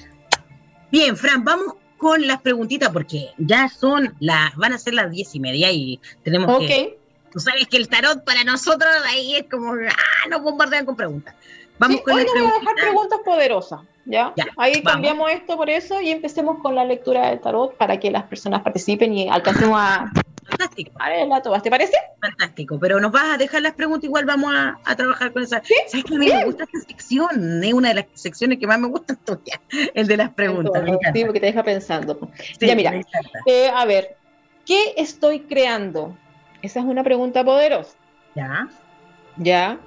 [0.91, 5.35] Bien, Fran, vamos con las preguntitas porque ya son las, van a ser las diez
[5.35, 6.99] y media y tenemos que.
[7.31, 11.35] Tú sabes que el tarot para nosotros ahí es como, ah, nos bombardean con preguntas.
[11.79, 13.81] Vamos con hoy voy a dejar preguntas poderosas.
[14.05, 14.35] ¿ya?
[14.57, 18.25] Ahí cambiamos esto por eso y empecemos con la lectura del tarot para que las
[18.25, 20.11] personas participen y alcancemos a...
[20.51, 20.93] Fantástico.
[20.99, 21.97] A ver, la ¿te parece?
[22.21, 25.63] Fantástico, pero nos vas a dejar las preguntas, igual vamos a, trabajar con esa.
[25.87, 27.63] ¿Sabes que a mí me gusta esta sección?
[27.63, 29.61] Es una de las secciones que más me gusta tuya,
[29.95, 30.83] el de las preguntas.
[31.15, 32.19] Sí, porque te deja pensando.
[32.61, 33.01] ya, mira,
[33.47, 34.17] eh, a ver,
[34.67, 36.17] ¿qué estoy creando?
[36.63, 37.97] Esa es una pregunta poderosa.
[38.35, 38.69] Ya.
[39.37, 39.79] Ya.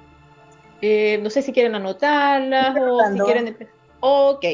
[0.80, 3.56] Eh, no sé si quieren anotarlas o si quieren
[4.00, 4.44] Ok.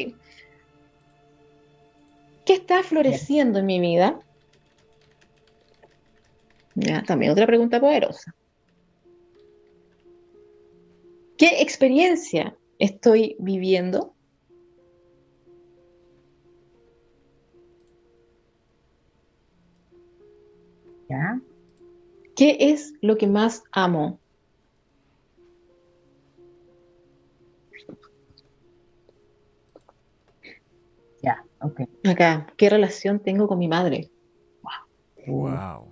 [2.45, 4.19] ¿Qué está floreciendo en mi vida?
[6.81, 8.33] Ya, también otra pregunta poderosa.
[11.37, 14.15] ¿Qué experiencia estoy viviendo?
[21.09, 21.39] ¿Ya?
[22.35, 24.21] ¿Qué es lo que más amo?
[32.03, 34.09] Acá, ¿qué relación tengo con mi madre?
[35.27, 35.35] Wow.
[35.35, 35.90] wow.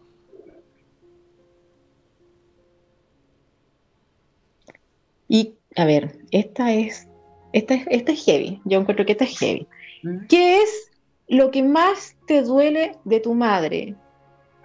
[5.30, 7.08] Y a ver, esta es,
[7.54, 8.62] esta es, esta es heavy.
[8.66, 9.66] Yo encuentro que esta es heavy.
[10.04, 10.26] Mm.
[10.28, 10.92] ¿Qué es
[11.30, 13.96] lo que más te duele de tu madre?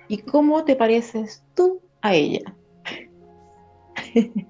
[0.08, 2.52] ¿Y cómo te pareces tú a ella?
[4.12, 4.48] ¿Qué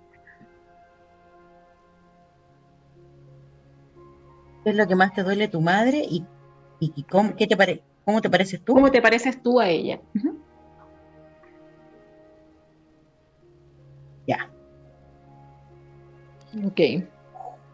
[4.71, 6.25] es lo que más te duele de tu madre y
[6.81, 8.75] ¿Y cómo, qué te pare, cómo te pareces tú?
[8.75, 10.01] ¿Cómo te pareces tú a ella?
[16.63, 16.81] Ok.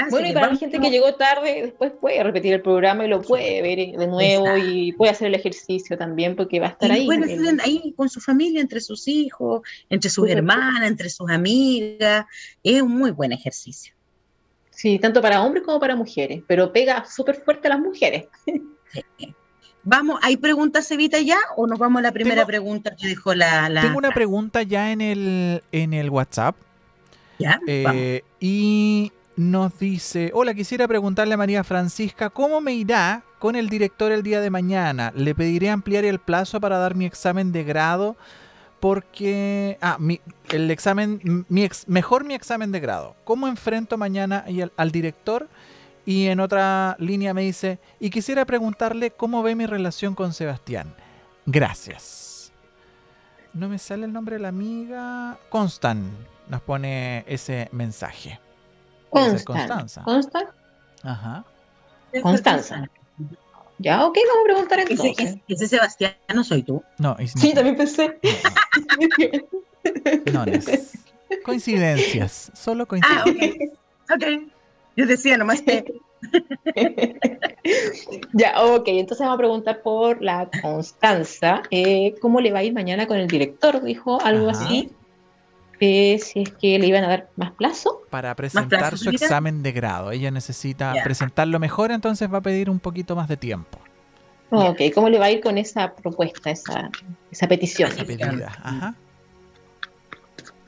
[0.09, 3.07] Bueno, y para la vamos- gente que llegó tarde, después puede repetir el programa y
[3.09, 4.65] lo puede ver de nuevo Exacto.
[4.71, 7.05] y puede hacer el ejercicio también porque va a estar y ahí.
[7.05, 12.25] pueden hacer ahí con su familia, entre sus hijos, entre sus hermanas, entre sus amigas.
[12.63, 13.93] Es un muy buen ejercicio.
[14.69, 18.25] Sí, tanto para hombres como para mujeres, pero pega súper fuerte a las mujeres.
[19.83, 21.37] Vamos, ¿hay preguntas, Evita, ya?
[21.55, 23.67] ¿O nos vamos a la primera Tengo- pregunta que dejó la.
[23.67, 26.55] la Tengo una pregunta ya en el, en el WhatsApp.
[27.39, 27.59] ¿Ya?
[27.59, 27.65] Vamos.
[27.67, 33.69] Eh, y nos dice, hola, quisiera preguntarle a María Francisca, ¿cómo me irá con el
[33.69, 35.11] director el día de mañana?
[35.15, 38.15] Le pediré ampliar el plazo para dar mi examen de grado
[38.79, 39.77] porque...
[39.81, 43.15] Ah, mi, el examen, mi ex- mejor mi examen de grado.
[43.23, 45.47] ¿Cómo enfrento mañana al, al director?
[46.05, 50.93] Y en otra línea me dice, y quisiera preguntarle cómo ve mi relación con Sebastián.
[51.45, 52.51] Gracias.
[53.53, 55.37] No me sale el nombre de la amiga.
[55.49, 56.11] Constan
[56.49, 58.39] nos pone ese mensaje.
[59.11, 59.67] Puede ser Consta.
[59.67, 60.03] Constanza.
[60.03, 60.53] ¿Consta?
[61.03, 61.45] Ajá.
[62.21, 62.89] Constanza.
[63.77, 65.25] Ya, ok, vamos a preguntar Ese, entonces.
[65.29, 66.83] ese- ese Sebastián no soy tú.
[66.97, 68.19] No, es- Sí, también pensé.
[70.31, 70.93] no, no es-
[71.43, 72.51] Coincidencias.
[72.53, 73.69] Solo Ah, coincidencias.
[74.09, 74.15] ok.
[74.15, 74.23] Ok.
[74.97, 75.85] Yo decía nomás que.
[78.33, 81.63] ya, ok, entonces vamos a preguntar por la Constanza.
[81.71, 83.81] eh, ¿Cómo le va a ir mañana con el director?
[83.81, 84.65] Dijo algo Ajá.
[84.65, 84.91] así.
[85.83, 88.03] Eh, si es que le iban a dar más plazo.
[88.11, 90.11] Para presentar plazo, su examen de grado.
[90.11, 93.79] Ella necesita presentarlo mejor, entonces va a pedir un poquito más de tiempo.
[94.51, 96.91] Ok, ¿cómo le va a ir con esa propuesta, esa,
[97.31, 97.89] esa petición?
[97.91, 98.51] Esa pedida.
[98.61, 98.95] Ajá.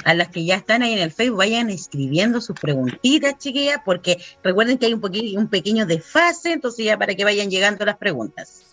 [0.04, 4.17] A las que ya están ahí en el Facebook, vayan escribiendo sus preguntitas, chiquillas, porque
[4.43, 8.73] recuerden que hay un, un pequeño desfase, entonces ya para que vayan llegando las preguntas.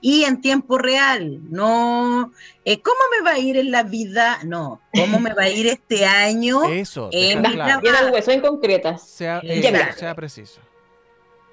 [0.00, 2.32] Y en tiempo real, no,
[2.64, 4.38] eh, ¿cómo me va a ir en la vida?
[4.44, 6.64] No, ¿cómo me va a ir este año?
[6.70, 7.10] Eso.
[7.12, 7.80] Eh, dejar más claro.
[7.80, 9.08] Bien al hueso, en concretas.
[9.08, 9.62] Sea, eh,
[9.96, 10.60] sea preciso.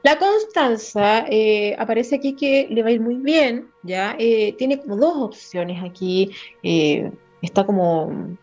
[0.03, 4.15] La Constanza eh, aparece aquí que le va a ir muy bien, ¿ya?
[4.19, 6.29] Eh, tiene como dos opciones aquí.
[6.61, 8.37] eh, está como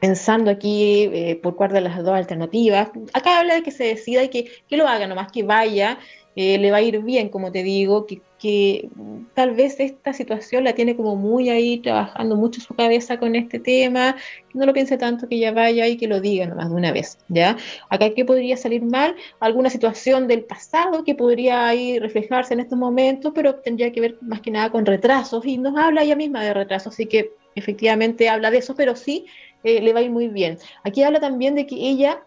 [0.00, 2.90] pensando aquí eh, por cuál de las dos alternativas.
[3.12, 5.98] Acá habla de que se decida y que, que lo haga, nomás que vaya,
[6.36, 8.88] eh, le va a ir bien, como te digo, que, que
[9.34, 13.58] tal vez esta situación la tiene como muy ahí trabajando mucho su cabeza con este
[13.58, 14.16] tema,
[14.50, 16.90] que no lo piense tanto, que ya vaya y que lo diga nomás de una
[16.90, 17.58] vez, ¿ya?
[17.90, 19.14] Acá, ¿qué podría salir mal?
[19.40, 24.16] Alguna situación del pasado que podría ahí reflejarse en estos momentos, pero tendría que ver
[24.22, 28.30] más que nada con retrasos, y nos habla ella misma de retrasos, así que efectivamente
[28.30, 29.26] habla de eso, pero sí
[29.64, 30.56] eh, le va a ir muy bien.
[30.82, 32.22] Aquí habla también de que ella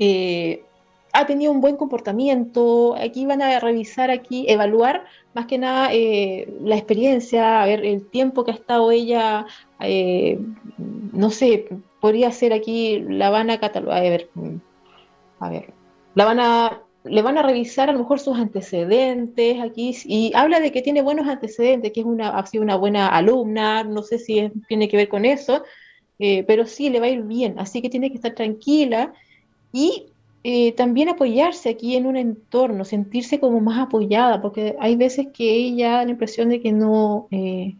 [0.00, 0.64] eh,
[1.12, 5.04] ha tenido un buen comportamiento, aquí van a revisar, aquí, evaluar
[5.38, 9.46] más que nada eh, la experiencia, a ver el tiempo que ha estado ella,
[9.78, 10.40] eh,
[11.12, 11.68] no sé,
[12.00, 14.56] podría ser aquí, la van a catalogar, a ver, mm,
[15.38, 15.72] a ver,
[16.16, 20.58] la van a, le van a revisar a lo mejor sus antecedentes aquí, y habla
[20.58, 24.18] de que tiene buenos antecedentes, que es una, ha sido una buena alumna, no sé
[24.18, 25.62] si tiene que ver con eso,
[26.18, 29.12] eh, pero sí le va a ir bien, así que tiene que estar tranquila
[29.72, 30.06] y
[30.44, 35.52] eh, también apoyarse aquí en un entorno, sentirse como más apoyada, porque hay veces que
[35.52, 37.74] ella da la impresión de que no, eh,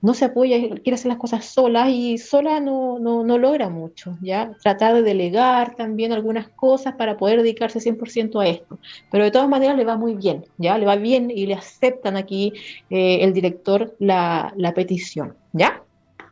[0.00, 4.16] no se apoya, quiere hacer las cosas sola y sola no, no, no, logra mucho,
[4.20, 4.52] ¿ya?
[4.62, 8.78] Tratar de delegar también algunas cosas para poder dedicarse 100% a esto.
[9.10, 10.78] Pero de todas maneras le va muy bien, ¿ya?
[10.78, 12.52] Le va bien y le aceptan aquí
[12.90, 15.82] eh, el director la, la petición, ¿ya?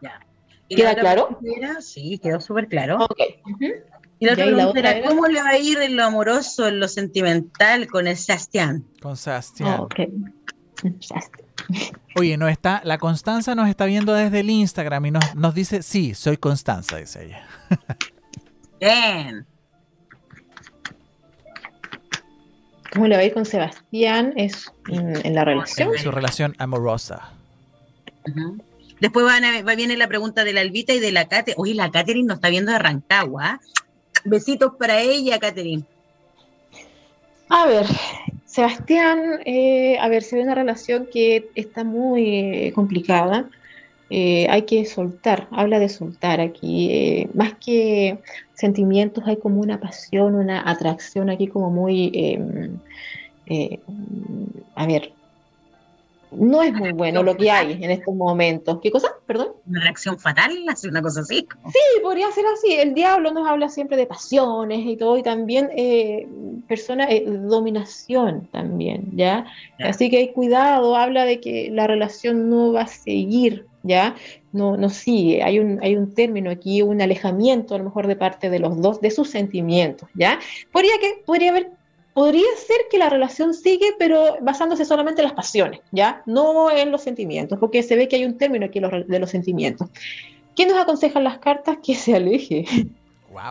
[0.03, 0.21] Ya.
[0.69, 1.39] ¿Queda claro?
[1.81, 2.99] sí, quedó súper claro.
[3.05, 3.21] Ok.
[4.19, 7.87] Y la otra era, ¿cómo le va a ir en lo amoroso, en lo sentimental
[7.87, 8.85] con el Sebastián?
[9.03, 9.81] Con Sebastián.
[9.81, 10.01] ok.
[12.17, 15.83] Oye, no está, la Constanza nos está viendo desde el Instagram y nos, nos dice,
[15.83, 17.47] sí, soy Constanza, dice ella.
[18.81, 19.47] Bien.
[22.93, 24.33] ¿Cómo le va a ir con Sebastián?
[24.37, 25.95] Es en, la relación.
[25.95, 27.33] En su relación amorosa.
[29.01, 31.53] Después va, va, viene la pregunta de la Albita y de la Kate.
[31.59, 33.61] Oye, la Katherine nos está viendo de Rancagua.
[34.27, 35.85] Besitos para ella, Katherine.
[37.49, 37.87] A ver,
[38.45, 43.49] Sebastián, eh, a ver, se ve una relación que está muy eh, complicada.
[44.11, 47.29] Eh, hay que soltar, habla de soltar aquí.
[47.35, 48.19] más que
[48.55, 52.79] sentimientos, hay como una pasión, una atracción aquí como muy, em,
[54.75, 55.13] a ver,
[56.31, 58.79] no es muy bueno lo que hay en estos momentos.
[58.83, 59.15] ¿Qué cosa?
[59.27, 59.53] Perdón.
[59.67, 60.53] Una reacción fatal,
[60.89, 61.47] una cosa así.
[61.67, 62.75] Sí, podría ser así.
[62.75, 66.29] El diablo nos habla siempre de pasiones y todo, y también eh,
[66.69, 69.47] persona, eh, dominación también, ¿ya?
[69.79, 74.15] Así que hay cuidado, habla de que la relación no va a seguir, ¿ya?
[74.53, 75.43] No, no sigue.
[75.43, 78.81] Hay un, hay un término aquí, un alejamiento a lo mejor de parte de los
[78.81, 80.39] dos, de sus sentimientos, ¿ya?
[80.73, 81.71] Podría, que, podría haber
[82.17, 86.23] podría ser que la relación sigue, pero basándose solamente en las pasiones, ¿ya?
[86.25, 89.91] No en los sentimientos, porque se ve que hay un término aquí de los sentimientos.
[90.57, 91.77] ¿Qué nos aconsejan las cartas?
[91.85, 92.65] Que se aleje.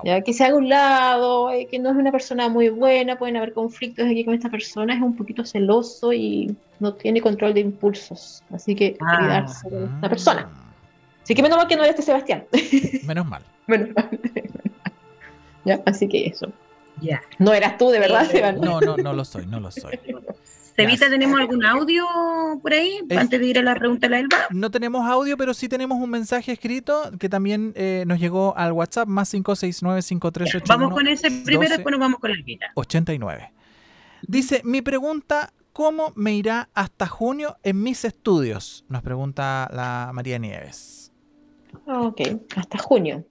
[0.03, 0.21] ¿Ya?
[0.21, 3.53] Que se haga un lado, eh, que no es una persona muy buena, pueden haber
[3.53, 8.41] conflictos aquí con esta persona, es un poquito celoso y no tiene control de impulsos.
[8.51, 10.49] Así que ah, cuidarse de esta persona.
[11.21, 12.45] Así que menos mal que no es este Sebastián.
[13.05, 13.43] Menos mal.
[13.67, 14.19] menos mal.
[15.65, 15.83] ¿Ya?
[15.85, 16.51] Así que eso.
[17.39, 18.27] No eras tú, de verdad,
[18.61, 19.99] No, no, no lo soy, no lo soy.
[20.75, 22.05] Sevita, ¿tenemos algún audio
[22.61, 24.37] por ahí antes de ir a la pregunta de la Elba?
[24.49, 28.73] No tenemos audio, pero sí tenemos un mensaje escrito que también eh, nos llegó al
[28.73, 30.63] WhatsApp, más 569-5381.
[30.67, 32.65] Vamos con ese primero, después nos vamos con la Elvita.
[32.75, 33.53] 89.
[34.27, 38.83] Dice, mi pregunta, ¿cómo me irá hasta junio en mis estudios?
[38.89, 41.13] Nos pregunta la María Nieves.
[41.87, 42.21] Ok,
[42.57, 43.25] hasta junio.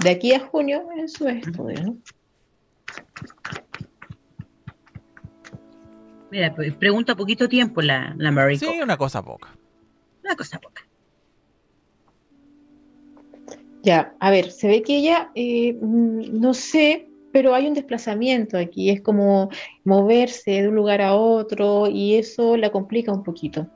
[0.00, 1.96] De aquí a junio en su estudio, ¿no?
[6.30, 9.56] Mira, pues, pregunta poquito tiempo la, la Sí, una cosa poca.
[10.24, 10.82] Una cosa poca.
[13.82, 18.58] Ya, a ver, se ve que ella, eh, mm, no sé, pero hay un desplazamiento
[18.58, 19.48] aquí, es como
[19.84, 23.68] moverse de un lugar a otro y eso la complica un poquito.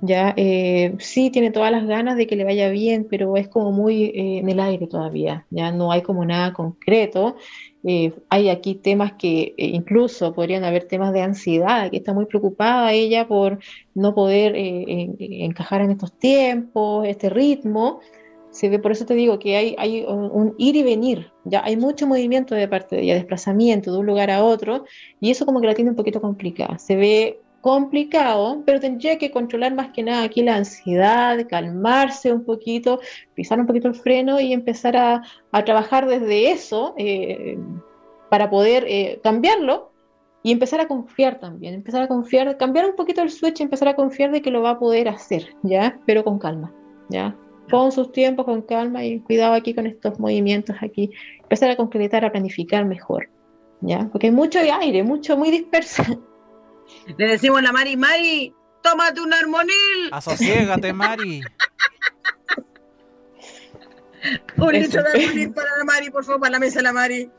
[0.00, 3.72] Ya, eh, sí tiene todas las ganas de que le vaya bien, pero es como
[3.72, 7.36] muy eh, en el aire todavía, ya no hay como nada concreto
[7.84, 12.26] eh, hay aquí temas que eh, incluso podrían haber temas de ansiedad, que está muy
[12.26, 13.58] preocupada ella por
[13.94, 18.00] no poder eh, encajar en estos tiempos, este ritmo.
[18.50, 21.76] Se ve, por eso te digo que hay, hay un, ir y venir, ya hay
[21.76, 24.84] mucho movimiento de parte de ella, desplazamiento de un lugar a otro,
[25.20, 26.78] y eso como que la tiene un poquito complicada.
[26.78, 32.44] Se ve complicado, pero tendría que controlar más que nada aquí la ansiedad, calmarse un
[32.44, 33.00] poquito,
[33.34, 35.22] pisar un poquito el freno y empezar a,
[35.64, 37.58] trabajar desde eso eh,
[38.30, 39.90] para poder eh, cambiarlo
[40.42, 43.96] y empezar a confiar también, empezar a confiar, cambiar un poquito el switch, empezar a
[43.96, 45.98] confiar de que lo va a poder hacer, ¿ya?
[46.06, 46.72] Pero con calma,
[47.08, 47.36] ¿ya?
[47.70, 51.10] Con sus tiempos, con calma y cuidado aquí con estos movimientos aquí,
[51.42, 53.28] empezar a concretar, a planificar mejor,
[53.80, 54.08] ¿ya?
[54.12, 56.02] Porque hay mucho aire, mucho, muy disperso.
[57.16, 60.10] Le decimos a la Mari, Mari, tómate un armonil.
[60.12, 61.40] Asociégate, Mari.
[64.56, 67.30] un litro de armonil para la Mari, por favor, para la mesa la Mari.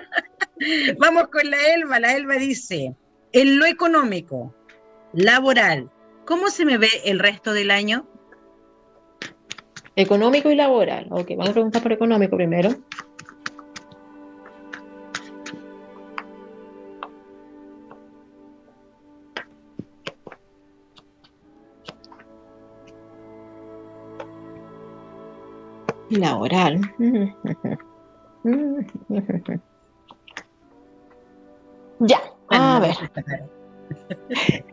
[0.98, 2.00] Vamos con la Elba.
[2.00, 2.94] La Elba dice,
[3.32, 4.54] en lo económico,
[5.12, 5.90] laboral,
[6.24, 8.08] ¿cómo se me ve el resto del año?
[9.96, 11.06] Económico y laboral.
[11.10, 12.70] Ok, vamos a preguntar por económico primero.
[26.18, 26.80] Laboral.
[32.00, 32.96] ya, a ver.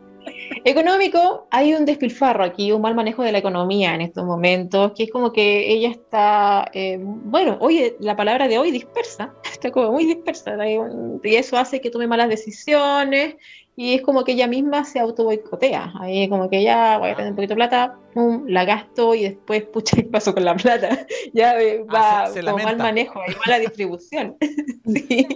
[0.64, 5.04] Económico, hay un despilfarro aquí, un mal manejo de la economía en estos momentos, que
[5.04, 9.92] es como que ella está, eh, bueno, oye, la palabra de hoy dispersa, está como
[9.92, 13.36] muy dispersa, y eso hace que tome malas decisiones
[13.82, 15.92] y es como que ella misma se auto boicotea.
[15.98, 19.22] Ahí como que ya voy a tener un poquito de plata, pum, la gasto y
[19.22, 21.06] después, pucha, ¿qué pasó con la plata?
[21.32, 24.36] ya eh, Ah, va se- se como mal manejo, hay mala distribución.
[24.90, 25.26] Sí,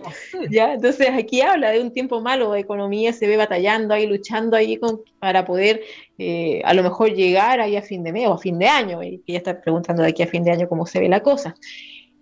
[0.50, 4.56] ya, entonces aquí habla de un tiempo malo de economía, se ve batallando ahí, luchando
[4.56, 5.80] ahí con, para poder
[6.18, 9.00] eh, a lo mejor llegar ahí a fin de mes o a fin de año,
[9.02, 11.20] y que ya está preguntando de aquí a fin de año cómo se ve la
[11.20, 11.54] cosa.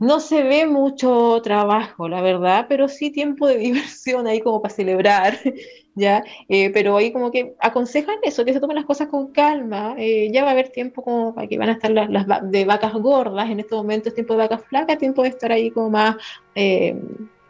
[0.02, 4.74] No se ve mucho trabajo, la verdad, pero sí tiempo de diversión ahí como para
[4.74, 5.38] celebrar,
[5.94, 6.24] ¿ya?
[6.48, 10.30] Eh, pero ahí como que aconsejan eso, que se tomen las cosas con calma, eh,
[10.32, 12.64] ya va a haber tiempo como para que van a estar las, las va- de
[12.64, 15.90] vacas gordas, en este momento es tiempo de vacas flacas, tiempo de estar ahí como
[15.90, 16.16] más
[16.56, 16.96] eh,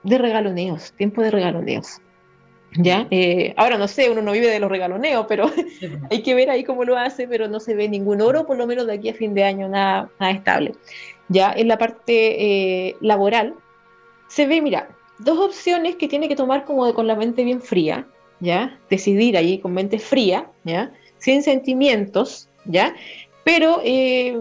[0.03, 2.03] de regaloneos, tiempo de regaloneos.
[2.75, 3.07] ¿Ya?
[3.11, 5.51] Eh, ahora no sé, uno no vive de los regaloneos, pero
[6.11, 8.67] hay que ver ahí cómo lo hace, pero no se ve ningún oro, por lo
[8.67, 10.73] menos de aquí a fin de año, nada, nada estable.
[11.33, 13.55] Ya en la parte eh, laboral,
[14.28, 17.62] se ve, mira, dos opciones que tiene que tomar como de, con la mente bien
[17.62, 18.07] fría,
[18.41, 18.78] ¿ya?
[18.91, 20.93] Decidir ahí con mente fría, ¿ya?
[21.18, 22.95] Sin sentimientos, ¿ya?
[23.45, 24.39] Pero eh,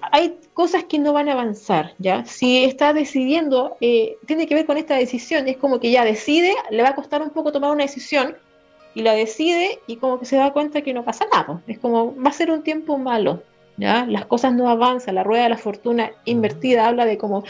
[0.00, 2.24] hay cosas que no van a avanzar, ¿ya?
[2.24, 6.54] Si está decidiendo, eh, tiene que ver con esta decisión, es como que ya decide,
[6.70, 8.36] le va a costar un poco tomar una decisión,
[8.94, 11.62] y la decide y como que se da cuenta que no pasa nada.
[11.68, 13.42] Es como, va a ser un tiempo malo,
[13.78, 14.04] ¿ya?
[14.06, 17.44] Las cosas no avanzan, la rueda de la fortuna invertida habla de como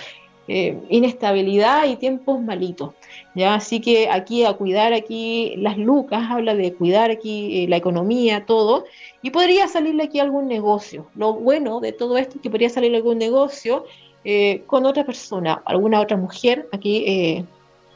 [0.50, 2.94] eh, inestabilidad y tiempos malitos,
[3.34, 3.54] ¿ya?
[3.54, 8.46] Así que aquí a cuidar aquí las lucas, habla de cuidar aquí eh, la economía,
[8.46, 8.86] todo,
[9.20, 11.06] y podría salirle aquí algún negocio.
[11.14, 13.84] Lo bueno de todo esto es que podría salirle algún negocio
[14.24, 17.44] eh, con otra persona, alguna otra mujer, aquí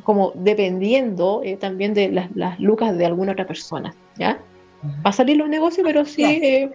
[0.04, 4.38] como dependiendo también de las, las lucas de alguna otra persona, ¿ya?
[4.84, 6.68] Va a salir los negocios, pero sí...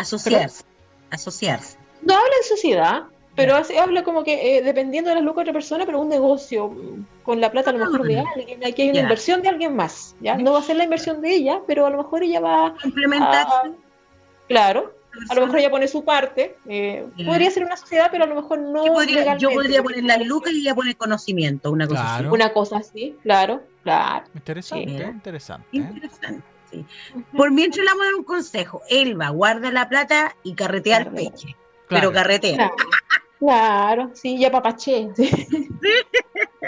[0.00, 0.64] eh, Asociarse.
[1.10, 1.76] Asociarse.
[2.02, 3.02] no habla en sociedad,
[3.36, 6.08] pero hace- habla como que eh, dependiendo de las lucas de otra persona, pero un
[6.08, 9.02] negocio mm, con la plata a lo mejor de Ah, alguien, aquí hay una ya.
[9.02, 10.36] inversión de alguien más, ¿ya?
[10.36, 13.54] No va a ser la inversión de ella, pero a lo mejor ella va Complementarse.
[13.54, 13.70] a...
[14.48, 14.92] Claro,
[15.28, 18.34] a lo mejor ella pone su parte, eh, podría ser una sociedad, pero a lo
[18.34, 22.32] mejor no Yo podría, yo poner las lucas y ella pone conocimiento, una cosa Claro.
[22.32, 24.26] Una cosa así, claro, claro.
[24.34, 25.02] Interesante, Sí.
[25.04, 25.66] interesante.
[25.68, 25.76] así.
[25.78, 26.42] Interesante.
[26.70, 26.84] Sí.
[27.36, 28.82] Por mientras le vamos a dar un consejo.
[28.88, 31.56] Elba, guarda la plata y carretea al peche.
[31.88, 32.10] Claro.
[32.10, 32.56] Pero carretea.
[32.56, 32.74] Claro,
[33.38, 35.10] claro, sí, ya papaché.
[35.16, 35.30] Sí.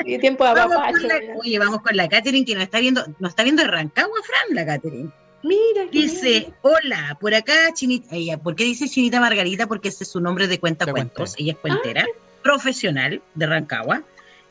[0.05, 3.05] Sí, tiempo de Vamos con la, oye, vamos con la Catherine que nos está viendo,
[3.19, 5.11] nos está viendo de Rancagua, Fran, la Catherine.
[5.43, 9.67] Mira, Dice, hola, por acá Chinita, ella, ¿por qué dice Chinita Margarita?
[9.67, 12.07] Porque ese es su nombre de cuenta De cuentos, ella es cuentera,
[12.43, 14.03] profesional de Rancagua,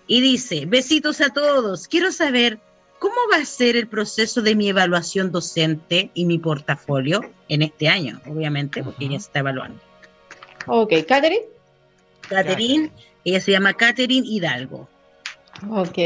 [0.06, 2.60] y dice, besitos a todos, quiero saber
[3.02, 7.88] cómo va a ser el proceso de mi evaluación docente y mi portafolio en este
[7.88, 9.80] año, obviamente, porque ella se está evaluando.
[10.68, 11.46] Ok, Catherine.
[12.30, 12.92] Catherine,
[13.26, 14.88] ella se llama Catherine Hidalgo.
[15.72, 15.98] Ok.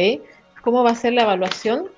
[0.63, 1.89] ¿Cómo va a ser la evaluación?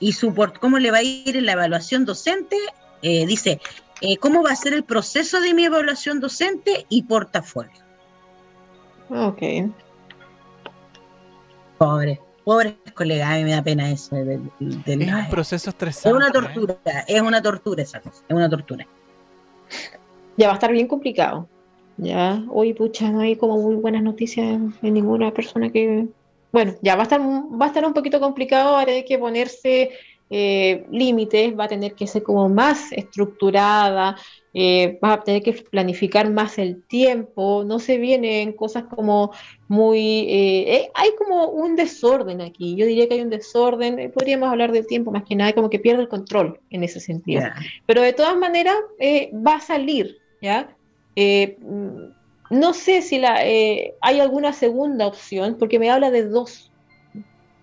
[0.00, 2.56] y su por- cómo le va a ir en la evaluación docente.
[3.00, 3.60] Eh, dice,
[4.02, 7.80] eh, ¿cómo va a ser el proceso de mi evaluación docente y portafolio?
[9.08, 9.40] Ok.
[11.78, 14.14] Pobre, pobre colega, a mí me da pena eso.
[14.16, 14.50] del-
[14.86, 16.08] Es un proceso estresante.
[16.10, 16.32] es una ¿eh?
[16.32, 16.76] tortura,
[17.06, 18.86] es una tortura esa cosa, es una tortura.
[20.36, 21.48] Ya va a estar bien complicado.
[21.96, 26.06] Ya, hoy pucha, no hay como muy buenas noticias de ninguna persona que.
[26.52, 29.18] Bueno, ya va a estar, va a estar un poquito complicado, va a tener que
[29.18, 29.90] ponerse
[30.36, 34.16] eh, límites, va a tener que ser como más estructurada,
[34.52, 39.30] eh, va a tener que planificar más el tiempo, no se vienen cosas como
[39.68, 40.00] muy...
[40.28, 44.72] eh, eh, hay como un desorden aquí, yo diría que hay un desorden, podríamos hablar
[44.72, 47.44] del tiempo más que nada, como que pierde el control en ese sentido.
[47.86, 48.74] Pero de todas maneras
[49.32, 50.74] va a salir, ¿ya?
[51.14, 52.10] Mm,
[52.50, 56.72] no sé si la, hay alguna segunda opción, porque me habla de dos,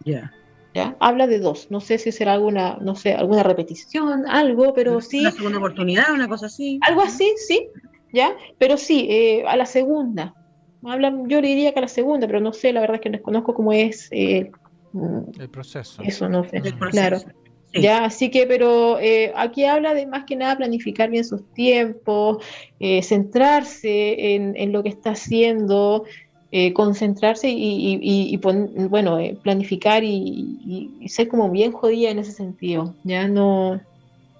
[0.05, 0.31] Ya.
[0.73, 0.95] ¿Ya?
[0.99, 1.67] Habla de dos.
[1.69, 6.11] No sé si será alguna, no sé, alguna repetición, algo, pero sí, Una segunda oportunidad,
[6.13, 6.79] una cosa así.
[6.81, 7.69] algo así, sí,
[8.13, 8.35] ¿ya?
[8.57, 10.35] Pero sí, eh, a la segunda.
[10.83, 13.09] Hablan, yo le diría que a la segunda, pero no sé, la verdad es que
[13.09, 14.49] desconozco cómo es eh,
[15.39, 16.01] El proceso.
[16.03, 16.61] eso, no sé.
[16.91, 17.19] Claro.
[17.73, 17.81] Sí.
[17.81, 22.43] Ya, así que, pero eh, aquí habla de más que nada planificar bien sus tiempos,
[22.79, 26.03] eh, centrarse en, en lo que está haciendo,
[26.51, 32.97] eh, concentrarse y, pon- bueno, eh, planificar y ser como bien jodida en ese sentido.
[33.03, 33.81] Ya no,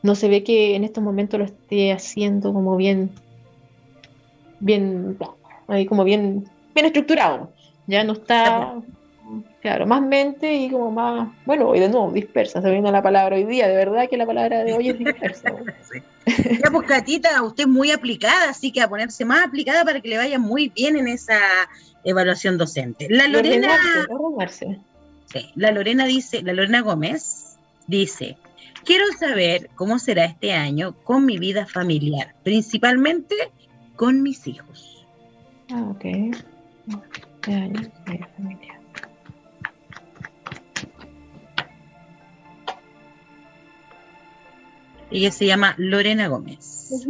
[0.03, 3.15] no se ve que en estos momentos lo esté haciendo como bien,
[4.59, 5.17] bien,
[5.67, 6.43] ahí como bien,
[6.73, 7.55] bien estructurado.
[7.85, 8.75] Ya no está,
[9.61, 13.35] claro, más mente y como más, bueno, hoy de nuevo, dispersa, se viene la palabra
[13.35, 15.53] hoy día, de verdad que la palabra de hoy es dispersa.
[15.91, 15.99] Sí.
[16.63, 20.07] Ya, pues Catita, usted es muy aplicada, así que a ponerse más aplicada para que
[20.07, 21.39] le vaya muy bien en esa
[22.03, 23.07] evaluación docente.
[23.09, 23.75] La Lorena,
[25.25, 27.51] sí, la Lorena dice, la Lorena Gómez
[27.91, 28.37] Dice,
[28.85, 33.35] quiero saber cómo será este año con mi vida familiar, principalmente
[33.95, 35.05] con mis hijos.
[35.69, 36.05] Ah, ok.
[36.05, 37.81] Este año,
[38.37, 38.80] familiar.
[45.11, 47.05] Ella se llama Lorena Gómez.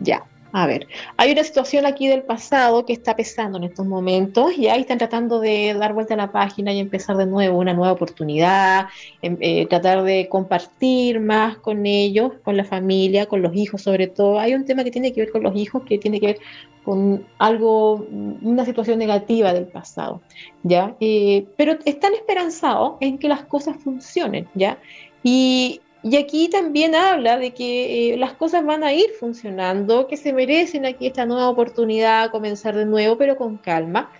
[0.00, 0.24] Ya.
[0.54, 0.86] A ver,
[1.16, 4.98] hay una situación aquí del pasado que está pesando en estos momentos y ahí están
[4.98, 8.88] tratando de dar vuelta a la página y empezar de nuevo una nueva oportunidad,
[9.22, 14.08] em, eh, tratar de compartir más con ellos, con la familia, con los hijos sobre
[14.08, 14.38] todo.
[14.38, 16.38] Hay un tema que tiene que ver con los hijos, que tiene que ver
[16.84, 18.06] con algo,
[18.42, 20.20] una situación negativa del pasado,
[20.64, 20.96] ¿ya?
[21.00, 24.78] Eh, pero están esperanzados en que las cosas funcionen, ¿ya?
[25.22, 30.16] Y, y aquí también habla de que eh, las cosas van a ir funcionando, que
[30.16, 34.10] se merecen aquí esta nueva oportunidad, comenzar de nuevo, pero con calma.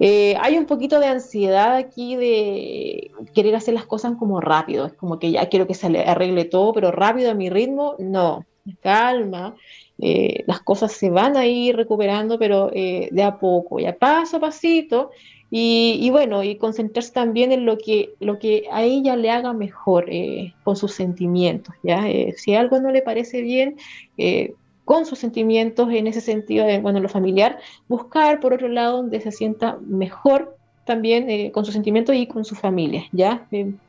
[0.00, 4.92] Eh, hay un poquito de ansiedad aquí de querer hacer las cosas como rápido, es
[4.92, 8.46] como que ya quiero que se arregle todo, pero rápido a mi ritmo, no,
[8.80, 9.56] calma,
[9.98, 14.40] eh, las cosas se van a ir recuperando, pero de a poco, ya paso a
[14.40, 15.10] pasito,
[15.50, 20.06] y, bueno, y concentrarse también en lo que, lo que a ella le haga mejor
[20.08, 21.74] eh, con sus sentimientos.
[21.82, 22.08] ¿ya?
[22.08, 23.76] Eh, si algo no le parece bien,
[24.18, 24.52] eh,
[24.84, 29.32] con sus sentimientos en ese sentido, bueno, lo familiar, buscar por otro lado donde se
[29.32, 33.46] sienta mejor también con sus sentimientos y con su familia, ¿ya?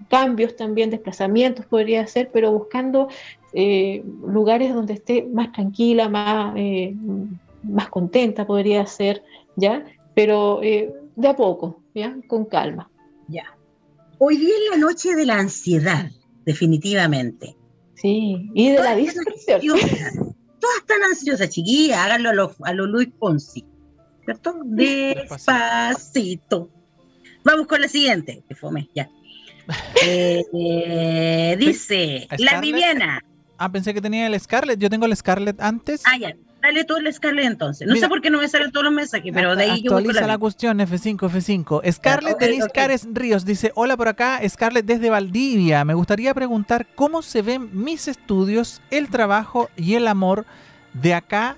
[0.09, 3.07] cambios también, desplazamientos podría ser, pero buscando
[3.53, 6.55] lugares donde esté más tranquila, más,
[7.63, 9.23] más contenta podría ser,
[9.55, 9.85] ¿ya?
[10.13, 12.15] Pero de a poco, ¿ya?
[12.27, 12.89] Con calma.
[13.27, 13.55] Ya.
[14.17, 16.11] Hoy día es la noche de la ansiedad,
[16.45, 17.55] definitivamente.
[17.95, 19.61] Sí, y de la dispersión.
[20.59, 23.65] Todas están ansiosas, chiquillas, háganlo a lo, a lo Luis Ponzi,
[24.25, 24.59] ¿cierto?
[24.65, 26.69] Despacito.
[27.43, 29.09] Vamos con la siguiente, que fome, ya.
[30.03, 33.23] Eh, dice, la Viviana.
[33.59, 34.79] Ah, pensé que tenía el Scarlett.
[34.79, 36.01] Yo tengo el Scarlett antes.
[36.05, 36.33] Ah, ya.
[36.61, 37.87] Dale tú el Scarlett entonces.
[37.87, 40.03] No sé por qué no me salen todos los mensajes, pero de ahí yo voy
[40.05, 41.91] la, la cuestión F5, F5.
[41.91, 45.85] Scarlett Denis Cares Ríos dice, hola por acá, Scarlett desde Valdivia.
[45.85, 50.45] Me gustaría preguntar cómo se ven mis estudios, el trabajo y el amor
[50.93, 51.55] de acá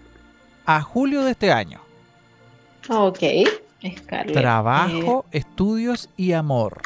[0.66, 1.82] a julio de este año.
[2.89, 3.20] Ok,
[3.97, 4.34] Scarlett.
[4.34, 6.82] Trabajo, eh, estudios y amor.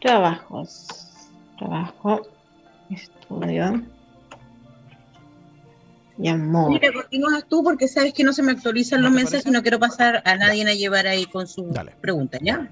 [0.00, 0.86] Trabajos.
[1.58, 2.20] Trabajo,
[3.30, 3.82] estudio
[6.18, 6.70] y amor.
[6.70, 9.78] Mira, continúas tú porque sabes que no se me actualizan los mensajes y no quiero
[9.78, 11.68] pasar a nadie a llevar ahí con su
[12.00, 12.70] pregunta, ¿ya?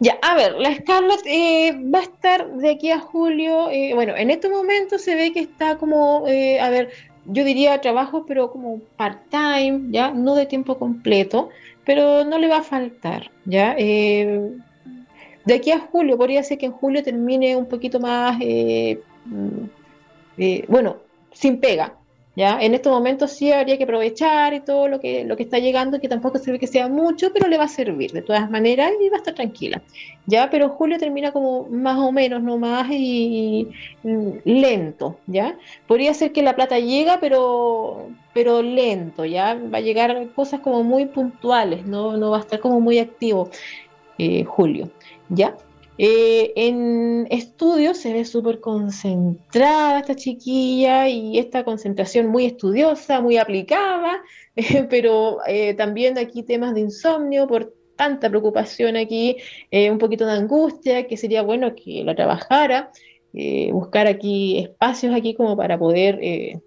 [0.00, 3.70] Ya, a ver, la Scarlett eh, va a estar de aquí a julio.
[3.70, 6.90] Eh, bueno, en este momento se ve que está como, eh, a ver,
[7.26, 10.10] yo diría trabajo, pero como part-time, ¿ya?
[10.10, 11.50] No de tiempo completo,
[11.84, 13.74] pero no le va a faltar, ¿ya?
[15.42, 18.38] de aquí a julio, podría ser que en julio termine un poquito más,
[19.30, 20.96] mm, bueno,
[21.32, 21.94] sin pega,
[22.36, 22.58] ¿ya?
[22.60, 26.00] En estos momentos sí habría que aprovechar y todo lo que, lo que está llegando,
[26.00, 28.92] que tampoco se ve que sea mucho, pero le va a servir de todas maneras
[29.00, 29.82] y va a estar tranquila,
[30.26, 30.48] ¿ya?
[30.50, 33.68] Pero julio termina como más o menos, no más y,
[34.44, 35.56] lento, ¿ya?
[35.86, 39.54] Podría ser que la plata llega, pero, pero lento, ¿ya?
[39.54, 43.50] Va a llegar cosas como muy puntuales, no, no va a estar como muy activo
[44.18, 44.90] eh, julio,
[45.28, 45.56] ¿ya?
[45.98, 53.36] Eh, en estudios se ve súper concentrada esta chiquilla y esta concentración muy estudiosa, muy
[53.36, 54.22] aplicada,
[54.88, 59.36] pero eh, también aquí temas de insomnio por tanta preocupación aquí,
[59.70, 62.90] eh, un poquito de angustia, que sería bueno que la trabajara.
[63.72, 66.18] buscar aquí espacios aquí como para poder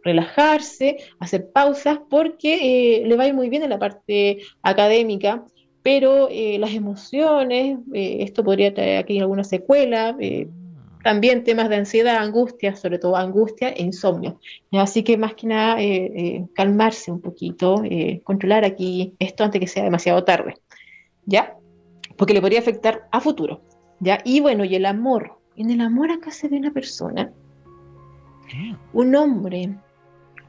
[0.04, 5.44] relajarse, hacer pausas, porque le va a ir muy bien en la parte académica,
[5.84, 10.48] pero eh, las emociones, eh, esto podría traer aquí alguna secuela, eh,
[11.04, 14.40] también temas de ansiedad, angustia, sobre todo angustia e insomnio.
[14.72, 15.76] Así que más que nada,
[16.56, 17.84] calmarse un poquito,
[18.24, 20.54] controlar aquí esto antes que sea demasiado tarde,
[21.26, 21.58] ¿ya?
[22.16, 23.60] Porque le podría afectar a futuro,
[24.00, 24.20] ¿ya?
[24.24, 25.40] Y bueno, y el amor.
[25.58, 27.34] En el amor acá se ve una persona,
[28.56, 28.78] ah.
[28.94, 29.76] un hombre,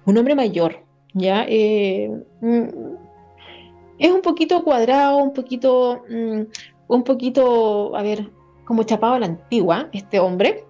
[0.05, 1.45] un hombre mayor, ¿ya?
[2.41, 2.69] Mm,
[3.99, 6.43] es un poquito cuadrado, un poquito, mm,
[6.89, 8.31] un poquito, a ver,
[8.65, 10.65] como chapado a la antigua, este hombre.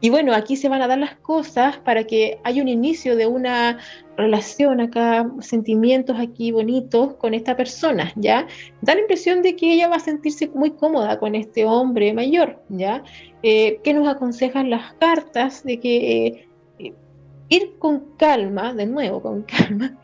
[0.00, 3.26] Y bueno, aquí se van a dar las cosas para que haya un inicio de
[3.26, 3.78] una
[4.18, 8.46] relación acá, sentimientos aquí bonitos con esta persona, ¿ya?
[8.82, 12.62] Da la impresión de que ella va a sentirse muy cómoda con este hombre mayor,
[12.68, 13.02] ¿ya?
[13.42, 15.64] Eh, ¿Qué nos aconsejan las cartas?
[15.64, 16.46] De que
[16.78, 16.94] eh,
[17.48, 19.98] ir con calma, de nuevo, con calma,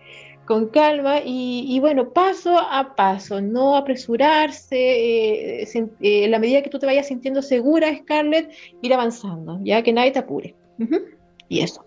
[0.51, 6.69] con calma y, bueno, paso a paso, no apresurarse, eh, eh, en la medida que
[6.69, 8.51] tú te vayas sintiendo segura, Scarlett,
[8.83, 10.57] ir avanzando, ya que nadie te apure.
[11.49, 11.87] Y eso.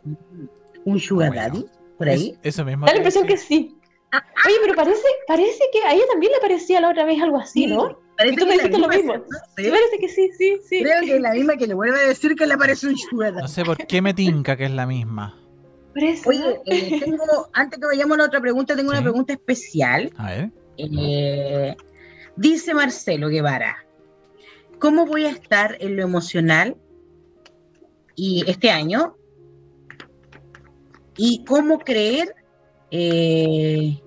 [0.86, 1.66] ¿Un sugar daddy?
[1.98, 2.38] ¿Por ahí?
[2.42, 2.86] eso mismo.
[2.86, 3.76] Da la impresión que sí.
[4.14, 7.68] Oye, pero parece, parece que a ella también le parecía la otra vez algo así,
[7.68, 8.00] ¿no?
[8.16, 9.14] Parece y tú me dijiste lo mismo.
[9.58, 9.70] Sí.
[9.70, 10.84] Parece que sí, sí, sí.
[10.84, 13.34] Creo que es la misma que le vuelve a decir que le parece un sugar
[13.34, 15.38] No sé por qué me tinca que es la misma.
[15.96, 20.12] Oye, eh, tengo, antes que vayamos a la otra pregunta, tengo una pregunta especial.
[20.18, 20.52] A ver.
[20.78, 21.76] Eh,
[22.36, 23.86] dice Marcelo Guevara,
[24.80, 26.78] ¿cómo voy a estar en lo emocional
[28.16, 29.16] y este año?
[31.16, 32.34] ¿Y cómo creer,
[32.90, 34.02] eh,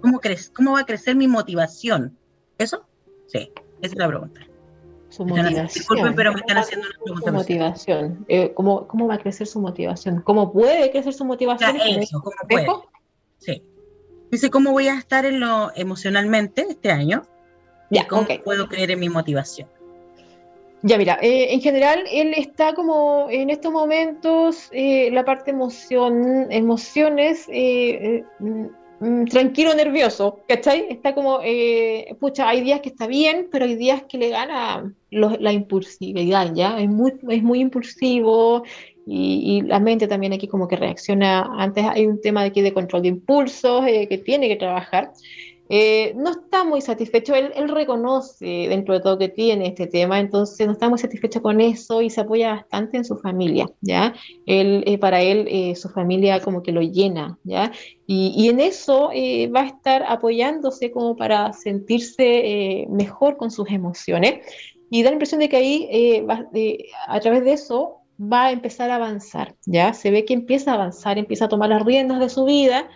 [0.00, 0.20] cómo,
[0.54, 2.18] cómo va a crecer mi motivación?
[2.58, 2.84] ¿Eso?
[3.28, 4.53] Sí, esa es la pregunta
[5.14, 5.66] su motivación.
[5.66, 7.30] Disculpen, pero me están haciendo una pregunta.
[7.30, 8.24] Su motivación.
[8.28, 10.22] Eh, ¿cómo, ¿Cómo va a crecer su motivación?
[10.22, 11.76] ¿Cómo puede crecer su motivación?
[11.76, 12.66] eso, ¿cómo puede?
[13.38, 13.62] Sí.
[14.30, 17.22] Dice, ¿cómo voy a estar en lo emocionalmente este año?
[17.90, 19.68] Ya, ¿Cómo puedo creer en mi motivación?
[20.82, 26.50] Ya, mira, eh, en general él está como en estos momentos, eh, la parte emoción,
[26.50, 27.46] emociones,
[29.04, 30.86] Mm, tranquilo, nervioso, ¿cachai?
[30.88, 34.94] Está como, eh, pucha, hay días que está bien, pero hay días que le gana
[35.10, 36.80] la impulsividad, ¿ya?
[36.80, 38.64] Es muy, es muy impulsivo
[39.06, 43.02] y, la mente también aquí como que reacciona, antes hay un tema aquí de control
[43.02, 45.12] de impulsos eh, que tiene que trabajar.
[45.70, 50.66] Eh, no está muy satisfecho, él, reconoce dentro de todo que tiene este tema, entonces
[50.66, 54.14] no está muy satisfecho con eso y se apoya bastante en su familia, ¿ya?
[54.44, 57.72] Él, eh, para él, eh, su familia como que lo llena, ¿ya?
[58.06, 59.10] Y, en eso
[59.54, 64.44] va a estar apoyándose como para sentirse mejor con sus emociones
[64.90, 66.26] y da la impresión de que ahí,
[67.08, 69.94] a través de eso, va a empezar a avanzar, ¿ya?
[69.94, 72.90] Se ve que empieza a avanzar, empieza a tomar las riendas de su vida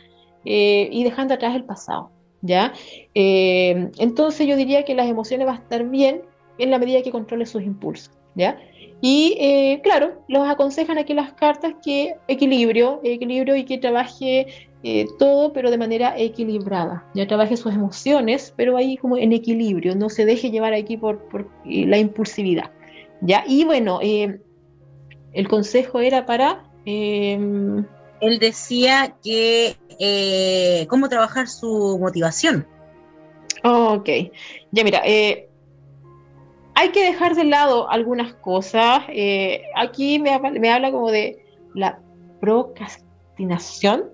[0.44, 2.17] y dejando atrás el pasado.
[2.42, 2.72] ¿Ya?
[3.14, 6.22] Eh, entonces yo diría que las emociones van a estar bien
[6.58, 8.58] en la medida que controle sus impulsos, ¿ya?
[9.00, 14.46] Y eh, claro, los aconsejan aquí las cartas que equilibrio, equilibrio y que trabaje
[14.82, 17.06] eh, todo, pero de manera equilibrada.
[17.14, 21.28] Ya trabaje sus emociones, pero ahí como en equilibrio, no se deje llevar aquí por,
[21.28, 22.72] por la impulsividad.
[23.20, 23.44] ¿ya?
[23.46, 26.64] Y bueno, el consejo era para
[28.20, 32.66] él decía que eh, cómo trabajar su motivación.
[33.64, 34.08] ok,
[34.70, 35.48] ya mira, eh,
[36.74, 39.02] hay que dejar de lado algunas cosas.
[39.08, 40.30] Eh, aquí me,
[40.70, 41.44] habla como de
[41.74, 41.98] la
[42.40, 44.04] procrastinación,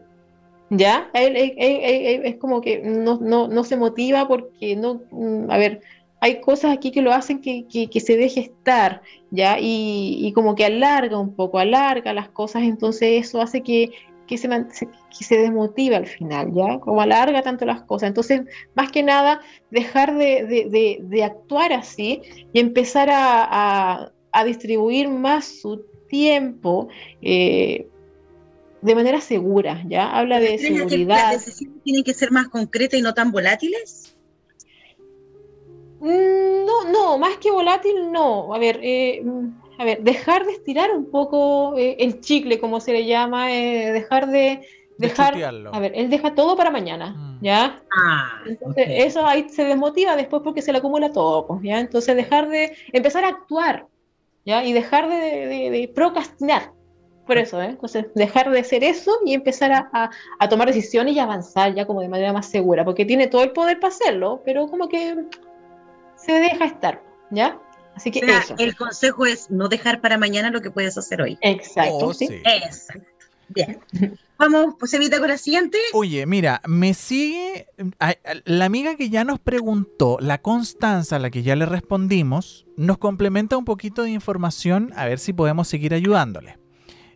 [0.71, 1.11] ¿ya?
[1.13, 5.83] es como que no, no, se motiva porque no, mm, a ver,
[6.25, 9.59] hay cosas aquí que lo hacen que, se deje estar, ¿ya?
[9.61, 13.91] Y, como que alarga un poco, alarga las cosas, entonces eso hace que,
[14.27, 16.79] que, se, que se desmotiva al final, ¿ya?
[16.81, 18.09] Como alarga tanto las cosas.
[18.09, 18.43] Entonces,
[18.75, 22.23] más que nada, dejar de, de, de, actuar así
[22.53, 26.89] y empezar a, a, distribuir más su tiempo
[27.23, 27.89] eh,
[28.83, 30.11] de manera segura, ¿ya?
[30.11, 31.33] Habla de seguridad.
[31.33, 34.17] ¿Las decisiones tienen que ser más concretas y no tan volátiles?
[36.01, 38.55] Mm, no, no, más que volátil, no.
[38.55, 39.25] A ver, eh,
[39.79, 43.93] a ver, dejar de estirar un poco eh, el chicle, como se le llama, eh,
[43.93, 44.67] dejar de
[44.99, 47.39] dejar, a ver, él deja todo para mañana, mm.
[47.43, 47.83] ¿ya?
[47.97, 51.81] Ah, Entonces, eso ahí se desmotiva después porque se le acumula todo, pues, ¿ya?
[51.81, 53.87] Entonces, dejar de, empezar a actuar,
[54.45, 54.65] ¿ya?
[54.65, 56.73] Y dejar de, procrastinar,
[57.27, 57.71] por eso, ¿eh?
[57.71, 62.01] Entonces, dejar de hacer eso y empezar a, a, tomar decisiones y avanzar ya como
[62.01, 65.17] de manera más segura, porque tiene todo el poder para hacerlo, pero como que
[66.17, 67.59] se deja estar, ¿ya?
[67.95, 68.55] Así que eso.
[68.59, 71.39] el consejo es no dejar para mañana lo que puedes hacer hoy.
[71.41, 71.99] Exacto.
[71.99, 72.29] Oh, sí.
[72.45, 73.09] Exacto.
[73.49, 73.79] Bien.
[74.39, 75.79] Vamos, pues evita con la siguiente.
[75.93, 77.69] Oye, mira, me sigue
[78.45, 82.99] la amiga que ya nos preguntó, la Constanza, a la que ya le respondimos, nos
[82.99, 86.59] complementa un poquito de información a ver si podemos seguir ayudándole.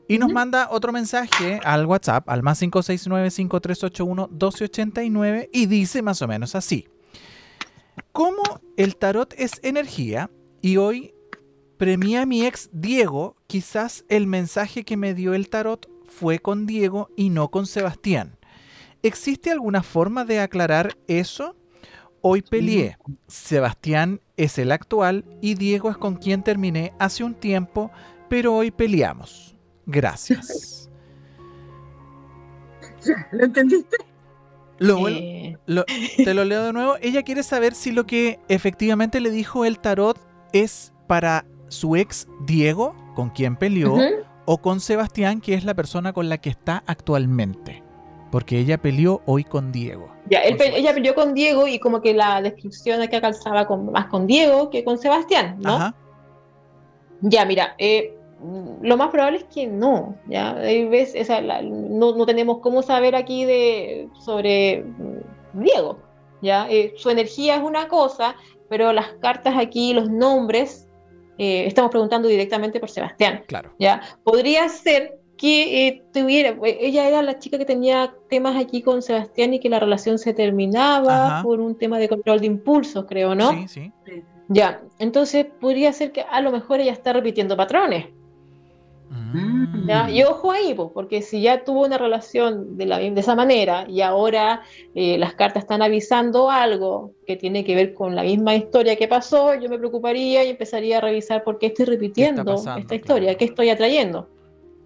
[0.06, 6.54] Y nos manda otro mensaje al WhatsApp, al más 569-5381-1289, y dice más o menos
[6.54, 6.86] así.
[8.12, 10.30] Como el tarot es energía
[10.60, 11.14] y hoy
[11.76, 16.66] premié a mi ex Diego, quizás el mensaje que me dio el tarot fue con
[16.66, 18.36] Diego y no con Sebastián.
[19.02, 21.54] ¿Existe alguna forma de aclarar eso?
[22.20, 22.98] Hoy peleé.
[23.28, 27.92] Sebastián es el actual y Diego es con quien terminé hace un tiempo,
[28.28, 29.56] pero hoy peleamos.
[29.86, 30.90] Gracias.
[33.32, 33.96] ¿Lo entendiste?
[34.80, 35.56] Eh.
[36.24, 36.96] te lo leo de nuevo.
[37.00, 40.18] Ella quiere saber si lo que efectivamente le dijo el tarot
[40.52, 43.96] es para su ex Diego, con quien peleó,
[44.44, 47.82] o con Sebastián, que es la persona con la que está actualmente.
[48.30, 50.10] Porque ella peleó hoy con Diego.
[50.30, 54.26] Ya, ella peleó con Diego y como que la descripción acá calzaba con, más con
[54.26, 55.76] Diego que con Sebastián, ¿no?
[55.76, 55.94] Ajá.
[57.20, 58.16] Ya, mira, eh,
[58.82, 60.52] lo más probable es que no, ¿ya?
[60.54, 61.14] ¿Ves?
[61.64, 65.98] no, tenemos cómo saber aquí de, sobre mm, Diego,
[66.42, 66.68] ¿ya?
[66.70, 68.36] Eh, su energía es una cosa,
[68.68, 70.88] pero las cartas aquí, los nombres,
[71.38, 73.42] eh, estamos preguntando directamente por Sebastián.
[73.46, 73.72] Claro.
[73.78, 74.02] ¿ya?
[74.24, 79.54] Podría ser que eh, tuviera, ella era la chica que tenía temas aquí con Sebastián
[79.54, 83.52] y que la relación se terminaba por un tema de control de impulsos, creo, ¿no?
[83.52, 83.92] Sí, sí.
[84.48, 88.06] Ya, entonces podría ser que a lo mejor ella está repitiendo patrones.
[89.10, 89.88] Mm.
[90.10, 94.02] Y ojo ahí, porque si ya tuvo una relación de, la, de esa manera y
[94.02, 94.62] ahora
[94.94, 99.08] eh, las cartas están avisando algo que tiene que ver con la misma historia que
[99.08, 103.46] pasó, yo me preocuparía y empezaría a revisar por qué estoy repitiendo esta historia, qué
[103.46, 104.28] estoy atrayendo.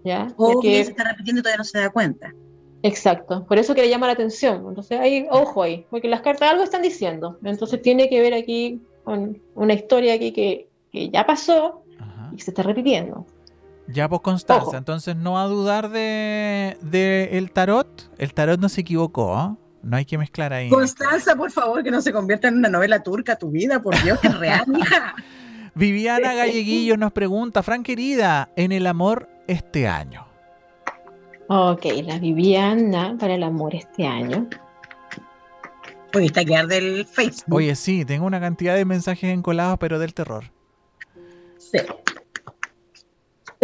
[0.03, 0.33] ¿ya?
[0.37, 2.33] O que se está repitiendo y todavía no se da cuenta.
[2.83, 4.65] Exacto, por eso que le llama la atención.
[4.67, 7.39] Entonces, ahí, ojo ahí, porque las cartas algo están diciendo.
[7.43, 11.83] Entonces, tiene que ver aquí con una historia aquí que, ya pasó
[12.35, 13.25] y se está repitiendo.
[13.87, 16.77] Ya pues Constanza, entonces no a dudar de,
[17.31, 18.11] el tarot.
[18.17, 19.57] El tarot no se equivocó, ¿ah?
[19.81, 20.69] No hay que mezclar ahí.
[20.69, 24.19] Constanza, por favor, que no se convierta en una novela turca tu vida, por Dios,
[24.19, 25.15] que es real, hija.
[25.75, 30.25] Viviana Galleguillo nos pregunta, Fran querida, en el amor este año.
[31.47, 34.47] Ok, la Viviana para el amor este año.
[36.11, 37.55] Pudiste quedar del Facebook.
[37.55, 40.45] Oye, sí, tengo una cantidad de mensajes encolados, pero del terror.
[41.57, 41.79] Sí.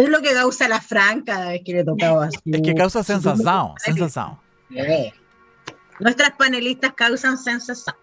[0.00, 2.38] Es lo que causa la franca cada vez que le tocaba así.
[2.46, 4.38] Es que causa sensación, sensación.
[5.98, 7.94] Nuestras panelistas causan sensación.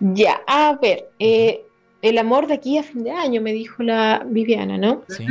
[0.00, 1.66] Ya, a ver, eh,
[2.00, 5.02] el amor de aquí a fin de año, me dijo la Viviana, ¿no?
[5.08, 5.26] Sí.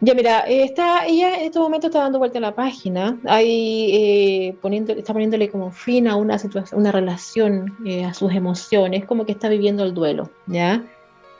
[0.00, 3.90] Ya, mira, eh, está, ella en este momento está dando vuelta a la página, ahí
[3.92, 7.74] eh, poniendo, está poniéndole como fin a una situación, una relación,
[8.06, 10.84] a sus emociones, como que está viviendo el duelo, ¿ya?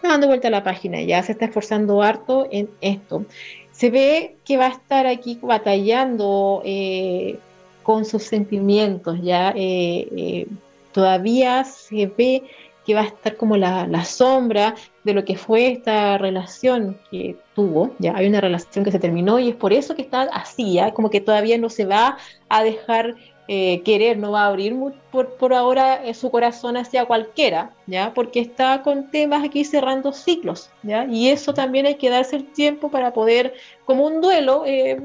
[0.09, 3.25] Dando vuelta a la página, ya se está esforzando harto en esto.
[3.73, 7.39] Se ve que va a estar aquí batallando eh,
[7.83, 10.47] con sus sentimientos, ya eh, eh,
[10.93, 12.45] todavía se ve
[12.87, 14.75] que va a estar como la, la, sombra
[15.05, 19.39] de lo que fue esta relación que tuvo, ya hay una relación que se terminó
[19.39, 20.93] y es por eso que está así, ¿ya?
[20.93, 24.75] como que todavía no se va a dejar eh, querer, no va a abrir
[25.11, 28.15] por, por ahora eh, su corazón hacia cualquiera, ¿ya?
[28.15, 31.05] Porque está con temas aquí cerrando ciclos, ¿ya?
[31.05, 33.53] Y eso también hay que darse el tiempo para poder,
[33.85, 34.99] como un duelo, eh,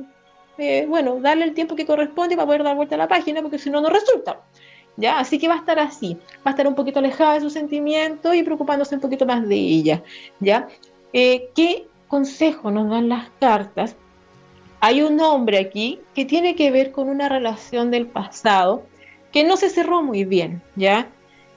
[0.87, 3.69] bueno, darle el tiempo que corresponde para poder dar vuelta a la página, porque si
[3.69, 4.41] no, no resulta.
[4.95, 5.19] ¿Ya?
[5.19, 8.35] Así que va a estar así, va a estar un poquito alejada de sus sentimientos
[8.35, 10.03] y preocupándose un poquito más de ella,
[10.41, 10.67] ¿ya?
[11.13, 13.95] ¿Qué consejo nos dan las cartas
[14.79, 18.83] hay un hombre aquí que tiene que ver con una relación del pasado
[19.31, 21.07] que no se cerró muy bien, ¿ya?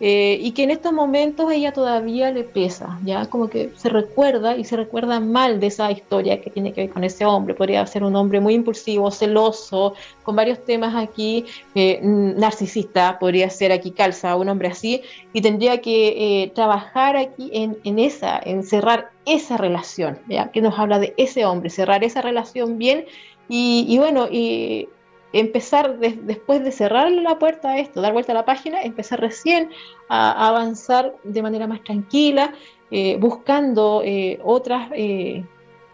[0.05, 4.57] Eh, y que en estos momentos ella todavía le pesa, ya como que se recuerda
[4.57, 7.55] y se recuerda mal de esa historia que tiene que ver con ese hombre.
[7.55, 9.95] Podría ser un hombre muy impulsivo, celoso,
[10.25, 11.47] con varios temas aquí,
[11.77, 16.09] eh, narcisista, podría ser aquí calza, un hombre así, y tendría que
[16.43, 21.15] eh, trabajar aquí en, en, esa, en cerrar esa relación, ya que nos habla de
[21.17, 23.05] ese hombre, cerrar esa relación bien
[23.49, 24.89] y, y bueno, y
[25.33, 29.71] empezar después de cerrar la puerta a esto, dar vuelta a la página, empezar recién
[30.09, 32.53] a, avanzar de manera más tranquila,
[32.91, 35.45] eh, buscando eh, otras, eh,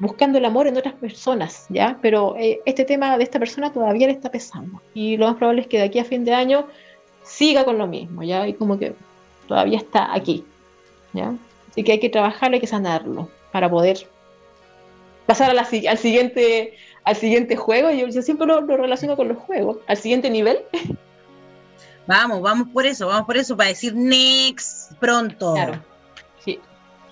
[0.01, 1.99] buscando el amor en otras personas, ¿ya?
[2.03, 5.67] Pero este tema de esta persona todavía le está pesando y lo más probable es
[5.69, 6.67] que de aquí a fin de año
[7.23, 8.47] siga con lo mismo, ¿ya?
[8.47, 8.95] Y como que
[9.47, 10.45] todavía está aquí,
[11.13, 11.35] ¿ya?
[11.71, 14.09] Así que hay que trabajarlo, hay que sanarlo para poder
[15.27, 16.75] pasar al siguiente
[17.05, 17.91] al siguiente juego.
[17.91, 20.59] Yo, yo siempre lo, relaciono con los juegos, al siguiente nivel.
[22.07, 25.55] Vamos, vamos por eso, vamos por eso, para decir next pronto.
[25.55, 25.83] Claro.
[26.43, 26.59] Sí.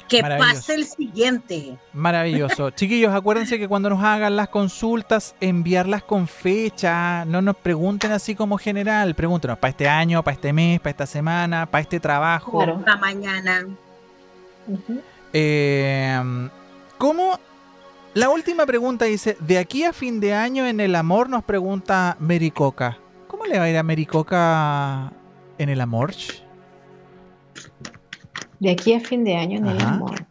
[0.08, 1.76] Que pase el siguiente.
[1.92, 2.70] Maravilloso.
[2.76, 7.24] Chiquillos, acuérdense que cuando nos hagan las consultas, enviarlas con fecha.
[7.26, 9.14] No nos pregunten así como general.
[9.14, 12.58] Pregúntenos para este año, para este mes, para esta semana, para este trabajo.
[12.58, 13.66] Para mañana.
[15.32, 16.48] eh,
[16.96, 17.38] ¿Cómo
[18.16, 22.16] la última pregunta dice, de aquí a fin de año en el amor nos pregunta
[22.18, 22.98] Mericoca.
[23.28, 25.12] ¿Cómo le va a ir a Mericoca
[25.58, 26.14] en el amor?
[28.58, 30.26] De aquí a fin de año en el amor.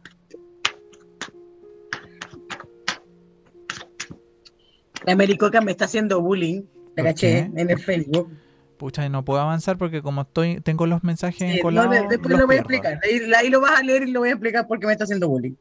[5.05, 6.63] La Mericoca me está haciendo bullying,
[6.97, 8.31] en el Facebook.
[8.77, 12.09] Pucha, no puedo avanzar porque como estoy, tengo los mensajes en encolados.
[12.09, 12.99] después lo voy a explicar.
[13.37, 15.53] ahí, lo vas a leer y lo voy a explicar porque me está haciendo bullying.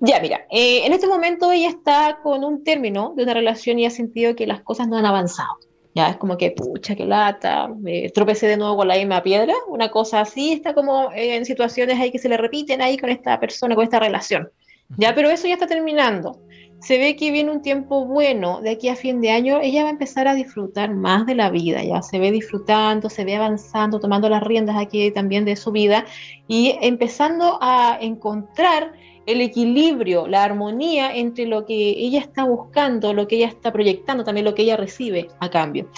[0.00, 3.86] Ya, mira, eh, en este momento ella está con un término de una relación y
[3.86, 5.58] ha sentido que las cosas no han avanzado.
[5.94, 9.54] ya es como que, pucha, qué lata, me tropecé de nuevo con la misma piedra,
[9.68, 13.38] una cosa así, está como en situaciones ahí que se le repiten ahí con esta
[13.38, 14.48] persona, con esta relación,
[14.96, 16.38] ya, pero eso ya está terminando.
[16.80, 19.88] Se ve que viene un tiempo bueno, de aquí a fin de año ella va
[19.90, 24.00] a empezar a disfrutar más de la vida, ya se ve disfrutando, se ve avanzando,
[24.00, 26.04] tomando las riendas aquí también de su vida
[26.48, 28.94] y empezando a encontrar
[29.26, 34.24] el equilibrio, la armonía entre lo que ella está buscando, lo que ella está proyectando,
[34.24, 35.88] también lo que ella recibe a cambio.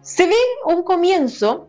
[0.00, 0.34] Se ve
[0.66, 1.68] un comienzo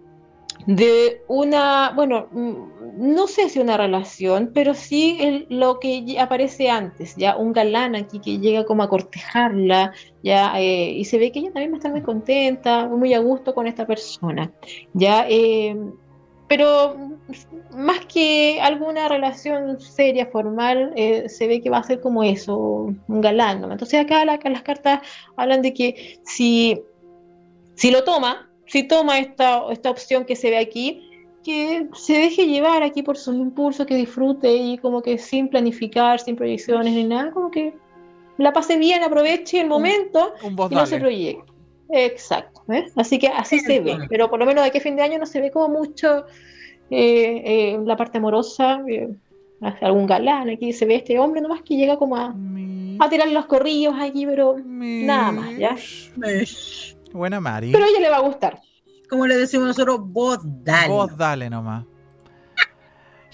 [0.66, 2.54] de una, bueno, mm,
[2.98, 8.20] no sé si una relación, pero sí lo que aparece antes, ya un galán aquí
[8.20, 9.94] que llega como a cortejarla,
[10.24, 13.20] ya, eh, y se ve que ella también va a estar muy contenta, muy a
[13.20, 14.52] gusto con esta persona,
[14.94, 15.76] ya, eh,
[16.48, 16.96] pero
[17.72, 22.58] más que alguna relación seria, formal, eh, se ve que va a ser como eso,
[22.58, 23.64] un galán.
[23.70, 25.02] Entonces acá, las cartas
[25.36, 26.82] hablan de que si,
[27.74, 31.02] si lo toma, si toma esta, esta opción que se ve aquí,
[31.44, 36.20] que se deje llevar aquí por sus impulsos, que disfrute y como que sin planificar,
[36.20, 37.74] sin proyecciones ni nada, como que
[38.38, 41.55] la pase bien, aproveche el momento y no se proyecte.
[41.90, 42.64] Exacto,
[42.96, 45.20] así que así se ve, pero por lo menos de aquí a fin de año
[45.20, 46.26] no se ve como mucho
[46.90, 49.10] eh, eh, la parte amorosa, eh,
[49.82, 52.36] algún galán aquí, se ve este hombre nomás que llega como a,
[53.00, 55.76] a tirar los corrillos aquí, pero nada más, ¿ya?
[57.14, 57.72] Buena Mari.
[57.72, 58.60] Pero a ella le va a gustar.
[59.10, 60.92] Como le decimos nosotros, vos dale.
[60.92, 61.86] Vos dale nomás.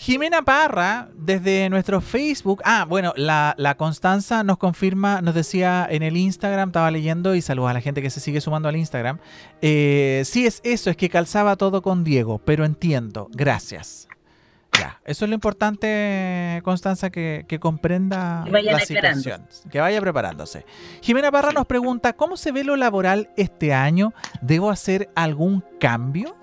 [0.01, 2.63] Jimena Parra, desde nuestro Facebook.
[2.65, 7.69] Ah, bueno, la, Constanza nos confirma, nos decía en el Instagram, estaba leyendo y saluda
[7.69, 9.19] a la gente que se sigue sumando al Instagram.
[9.61, 13.29] Eh, sí, es eso, es que calzaba todo con Diego, pero entiendo.
[13.31, 14.07] Gracias.
[14.75, 20.65] Ya, eso es lo importante, Constanza, que, comprenda la situación, que vaya preparándose.
[21.03, 24.15] Jimena Parra nos pregunta, ¿cómo se ve lo laboral este año?
[24.41, 26.40] ¿Debo hacer algún cambio?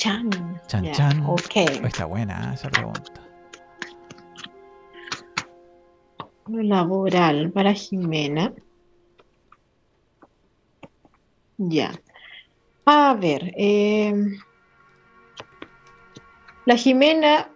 [0.00, 0.30] Chan.
[0.66, 1.24] Chan, chan.
[1.26, 1.56] Ok.
[1.84, 3.20] Está buena esa pregunta.
[6.48, 8.54] Laboral para Jimena.
[11.58, 11.92] Ya.
[12.86, 13.52] A ver.
[13.58, 14.14] Eh,
[16.64, 17.50] la Jimena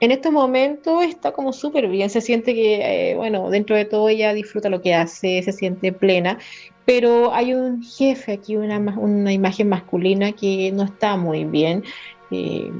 [0.00, 4.08] en estos momentos está como súper bien, se siente que, eh, bueno, dentro de todo
[4.08, 6.38] ella disfruta lo que hace, se siente plena
[6.84, 11.84] pero hay un jefe aquí, una, imagen masculina que no está muy bien.
[12.30, 12.70] Eh,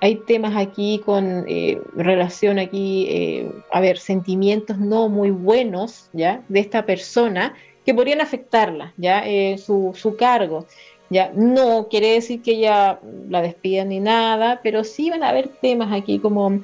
[0.00, 6.42] hay temas aquí con eh, relación aquí, eh, a ver, sentimientos no muy buenos, ¿ya?
[6.48, 7.54] De esta persona
[7.84, 9.24] que podrían afectarla, ¿ya?
[9.58, 10.66] Su, su, cargo,
[11.10, 11.32] ¿ya?
[11.34, 15.92] No quiere decir que ella la despidan ni nada, pero sí van a haber temas
[15.92, 16.60] aquí como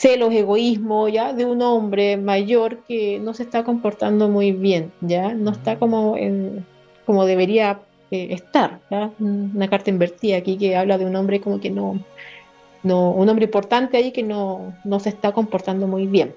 [0.00, 5.34] celos, egoísmo, ya, de un hombre mayor que no se está comportando muy bien, ya,
[5.34, 6.64] no está como, en,
[7.04, 7.80] como debería
[8.10, 9.10] eh, estar, ¿ya?
[9.20, 12.02] Una carta invertida aquí que habla de un hombre como que no,
[12.82, 16.34] no un hombre importante ahí que no, no se está comportando muy bien,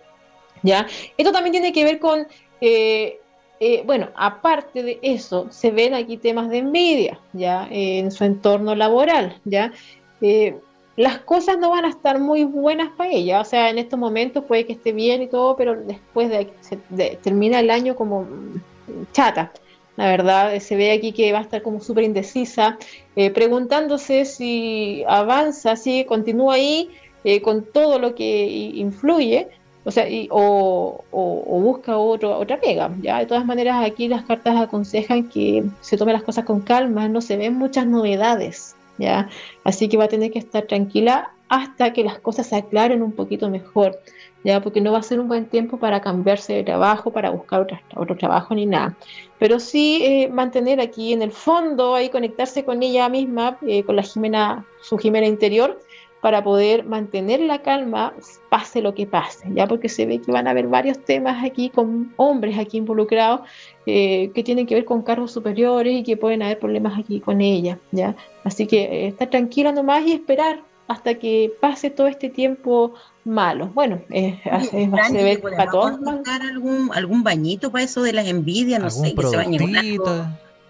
[0.61, 0.86] ya.
[1.18, 2.28] Esto también tiene que ver con
[2.59, 3.22] eh,
[3.61, 7.66] eh, bueno, aparte de eso, se ven aquí temas de envidia, ¿ya?
[7.72, 9.72] en su entorno laboral, ¿ya?
[10.96, 13.41] Las cosas no van a estar muy buenas para ella.
[13.41, 17.18] O sea, en estos momentos puede que esté bien y todo, pero después de, que
[17.22, 18.28] termina el año como
[19.12, 19.52] chata.
[19.96, 22.80] La verdad, se ve aquí que va a estar como súper indecisa,
[23.16, 26.89] eh, preguntándose si avanza, si continúa ahí
[27.24, 29.50] eh, con todo lo que influye,
[29.86, 32.91] o sea, o, busca otro, otra pega.
[33.02, 33.20] ¿ya?
[33.20, 37.22] De todas maneras, aquí las cartas aconsejan que se tome las cosas con calma, no
[37.22, 38.76] se ven muchas novedades.
[38.98, 39.30] ¿Ya?
[39.64, 43.12] Así que va a tener que estar tranquila hasta que las cosas se aclaren un
[43.12, 44.00] poquito mejor,
[44.44, 44.62] ¿ya?
[44.62, 47.80] Porque no va a ser un buen tiempo para cambiarse de trabajo, para buscar otro,
[47.96, 48.96] otro trabajo ni nada.
[49.39, 53.96] Pero sí eh, mantener aquí en el fondo, ahí conectarse con ella misma, eh, con
[53.96, 55.80] la Jimena, su Jimena interior,
[56.24, 58.13] para poder mantener la calma,
[58.47, 61.69] pase lo que pase, ya porque se ve que van a haber varios temas aquí
[61.69, 63.41] con hombres aquí involucrados
[63.86, 67.41] eh, que tienen que ver con cargos superiores y que pueden haber problemas aquí con
[67.41, 68.15] ella, ya.
[68.45, 72.93] Así que eh, estar tranquila nomás y esperar hasta que pase todo este tiempo
[73.26, 73.69] malo.
[73.74, 74.39] Bueno, eh,
[74.71, 75.99] se ve para todos.
[76.26, 78.82] algún, algún bañito para eso de las envidias?
[78.82, 79.57] No sé, que se bañe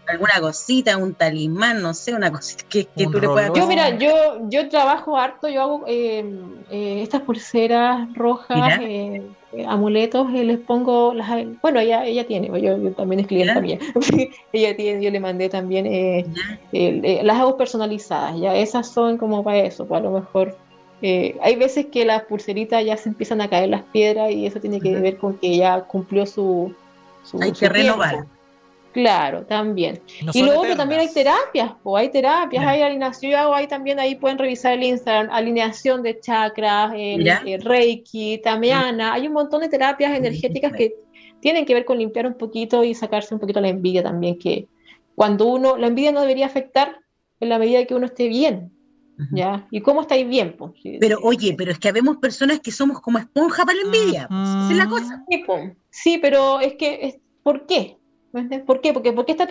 [0.07, 4.11] alguna cosita, un talismán, no sé, una cosita que, tú le puedas Yo, mira, yo,
[4.49, 6.25] yo trabajo harto, yo hago eh,
[6.69, 9.23] eh, estas pulseras rojas, eh,
[9.67, 11.29] amuletos, les pongo las.
[11.61, 13.79] Bueno, ella, ella tiene, yo, también es cliente también.
[14.53, 16.33] ella tiene, yo le mandé también,
[16.71, 20.57] las hago personalizadas, ya esas son como para eso, pues a lo mejor.
[21.01, 24.81] hay veces que las pulseritas ya se empiezan a caer las piedras y eso tiene
[24.81, 26.73] que ver con que ya cumplió su,
[27.39, 28.25] hay que renovar.
[28.93, 30.01] Claro, también.
[30.33, 34.73] y luego también hay terapias, o hay terapias, hay alineación, hay también ahí pueden revisar
[34.73, 40.93] el Instagram, alineación de chakras, el, Reiki, Tamiana, hay un montón de terapias energéticas que
[41.39, 44.67] tienen que ver con limpiar un poquito y sacarse un poquito la envidia también, que
[45.15, 46.99] cuando uno, la envidia no debería afectar
[47.39, 48.71] en la medida que uno esté bien,
[49.31, 49.67] ¿Ya?
[49.71, 50.55] ¿Y cómo estáis bien?
[50.99, 54.27] pero oye, pero es que habemos personas que somos como esponja para la envidia.
[54.71, 55.23] es la cosa.
[55.89, 57.97] Sí, pero es que, ¿por qué?
[58.65, 58.93] ¿Por qué?
[58.93, 59.45] Porque, ¿Por qué está,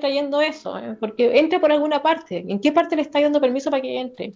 [0.00, 0.78] trayendo eso?
[0.78, 0.96] ¿Eh?
[0.98, 2.42] Porque entra por alguna parte.
[2.48, 4.32] ¿En qué parte le está dando permiso para que entre?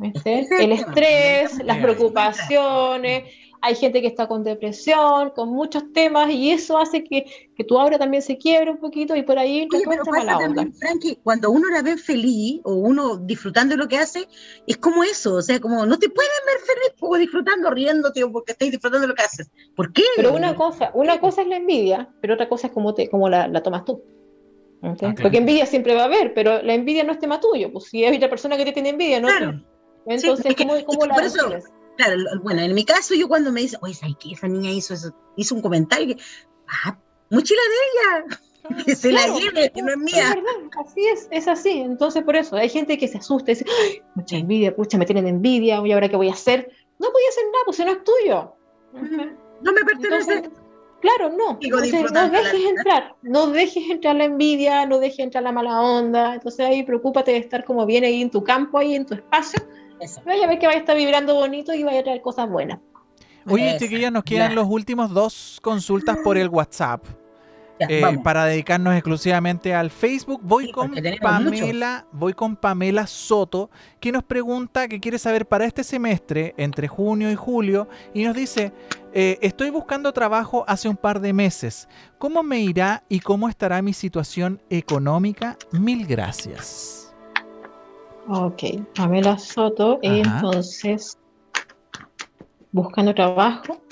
[0.00, 3.24] El estrés, las preocupaciones,
[3.62, 7.78] hay gente que está con depresión, con muchos temas, y eso hace que, que tu
[7.78, 11.50] aura también se quiebre un poquito y por ahí Oye, pero pasa también, Frankie, cuando
[11.50, 14.26] uno la ve feliz o uno disfrutando de lo que hace,
[14.66, 18.32] es como eso, o sea, como no te pueden ver feliz o disfrutando, riéndote o
[18.32, 19.50] porque estáis disfrutando de lo que haces.
[19.76, 20.02] ¿Por qué?
[20.16, 23.28] Pero una cosa, una cosa es la envidia, pero otra cosa es cómo, te, cómo
[23.28, 24.02] la, la tomas tú.
[25.20, 28.04] Porque envidia siempre va a haber, pero la envidia no es tema tuyo, pues si
[28.04, 29.28] hay otra persona que te tiene envidia, ¿no?
[29.28, 29.62] Claro.
[30.06, 31.16] Entonces, ¿cómo, cómo la
[32.04, 34.32] claro, bueno, en mi caso, yo cuando me dice, oye, ¿sabes qué?
[34.32, 36.22] Esa niña hizo eso, hizo un comentario que,
[36.68, 36.98] ah,
[37.30, 40.34] mochila de ella, que se la lleve, que no es mía.
[40.34, 41.80] Es así es, es así.
[41.80, 45.06] Entonces, por eso, hay gente que se asusta y dice, Ay, mucha envidia, pucha, me
[45.06, 46.70] tienen envidia, ¿y ahora qué voy a hacer?
[46.98, 48.54] No voy a hacer nada, pues no es tuyo.
[49.62, 50.50] No me pertenece.
[51.00, 51.58] claro, no.
[51.60, 56.34] Entonces, no dejes entrar, no dejes entrar la envidia, no dejes entrar la mala onda.
[56.34, 59.62] Entonces ahí preocúpate de estar como bien ahí en tu campo, ahí en tu espacio,
[60.24, 62.78] Vaya a ver que vaya a estar vibrando bonito y vaya a traer cosas buenas.
[63.46, 67.04] Oye, chiquillas, nos quedan los últimos dos consultas por el WhatsApp.
[67.88, 73.70] Eh, para dedicarnos exclusivamente al Facebook, voy con Pamela, voy con Pamela Soto,
[74.00, 78.36] que nos pregunta que quiere saber para este semestre, entre junio y julio, y nos
[78.36, 78.72] dice,
[79.14, 81.88] eh, estoy buscando trabajo hace un par de meses.
[82.18, 85.56] ¿Cómo me irá y cómo estará mi situación económica?
[85.72, 87.09] Mil gracias.
[88.32, 88.62] Ok,
[88.94, 91.18] Pamela Soto, entonces,
[92.70, 93.82] buscando trabajo.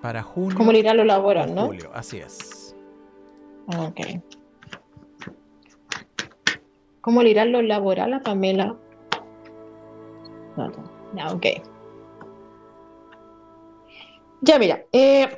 [0.00, 0.56] Para junio.
[0.56, 1.66] ¿Cómo le irá lo laboral, no?
[1.66, 2.74] Julio, así es.
[3.66, 4.00] Ok.
[7.02, 8.74] ¿Cómo le irá lo laboral a Pamela?
[11.14, 11.46] Ya, ok.
[14.40, 15.36] Ya, mira, eh,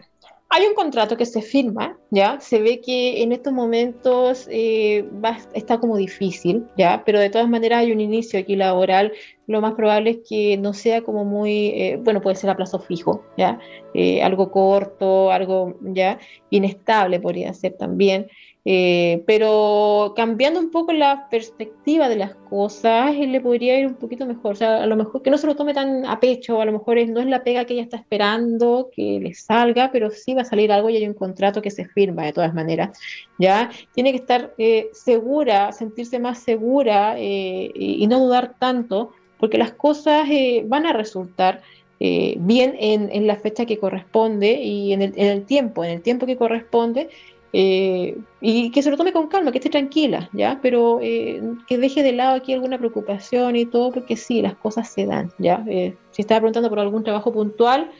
[0.51, 2.40] hay un contrato que se firma, ¿ya?
[2.40, 5.05] Se ve que en estos momentos eh,
[5.53, 7.03] está como difícil, ¿ya?
[7.05, 9.12] Pero de todas maneras hay un inicio aquí laboral.
[9.46, 12.78] Lo más probable es que no sea como muy, eh, bueno, puede ser a plazo
[12.78, 13.59] fijo, ¿ya?
[13.92, 16.18] Eh, algo corto, algo, ¿ya?
[16.49, 18.28] Inestable podría ser también.
[18.64, 23.94] Eh, pero cambiando un poco la perspectiva de las cosas, él le podría ir un
[23.94, 24.52] poquito mejor.
[24.52, 26.72] O sea, a lo mejor que no se lo tome tan a pecho, a lo
[26.72, 30.42] mejor no es la pega que ella está esperando que le salga, pero sí va
[30.42, 32.98] a salir algo y hay un contrato que se firma de todas maneras.
[33.38, 33.70] ¿ya?
[33.94, 39.72] Tiene que estar eh, segura, sentirse más segura eh, y, no dudar tanto, porque las
[39.72, 40.28] cosas
[40.66, 41.62] van a resultar.
[42.00, 46.36] bien en, la fecha que corresponde y en en el tiempo, en el tiempo que
[46.36, 47.09] corresponde,
[47.53, 50.59] eh, y que se lo tome con calma, que esté tranquila, ¿ya?
[50.61, 54.88] Pero eh, que deje de lado aquí alguna preocupación y todo, porque sí, las cosas
[54.88, 55.64] se dan, ¿ya?
[55.66, 57.90] Eh, si estaba preguntando por algún trabajo puntual,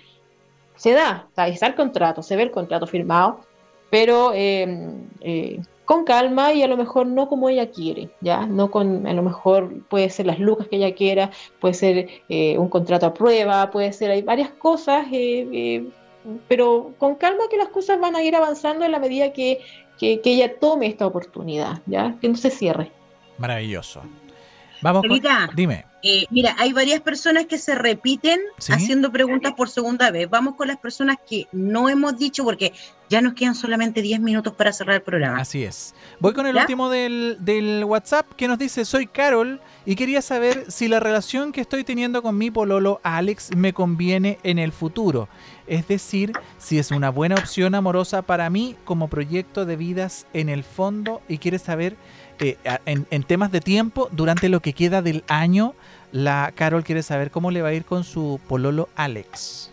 [0.77, 3.41] se da, está el contrato, se ve el contrato firmado,
[3.91, 4.33] pero
[5.87, 8.47] con calma y a lo mejor no como ella quiere, ¿ya?
[8.47, 12.69] No con, a lo mejor puede ser las lucas que ella quiera, puede ser un
[12.69, 15.07] contrato a prueba, puede ser, hay varias cosas
[16.49, 19.61] pero con calma que las cosas van a ir avanzando en la medida que,
[20.01, 22.17] ella tome esta oportunidad, ¿ya?
[22.21, 22.93] Que no se cierre.
[23.39, 24.03] Maravilloso.
[24.83, 25.21] Vamos con...
[25.55, 25.85] Dime.
[26.03, 28.39] Eh, mira, hay varias personas que se repiten
[28.69, 30.31] haciendo preguntas por segunda vez.
[30.31, 32.73] Vamos con las personas que no hemos dicho porque
[33.09, 35.41] ya nos quedan solamente 10 minutos para cerrar el programa.
[35.41, 35.95] Así es.
[36.21, 40.71] Voy con el último del, del, WhatsApp que nos dice, soy Carol y quería saber
[40.71, 45.29] si la relación que estoy teniendo con mi pololo Alex me conviene en el futuro.
[45.67, 50.49] Es decir, si es una buena opción amorosa para mí como proyecto de vidas en
[50.49, 51.97] el fondo y quiere saber
[52.41, 52.57] eh,
[52.87, 55.75] en, temas de tiempo, durante lo que queda del año,
[56.13, 59.71] la Carol quiere saber cómo le va a ir con su pololo Alex.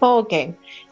[0.00, 0.32] Ok,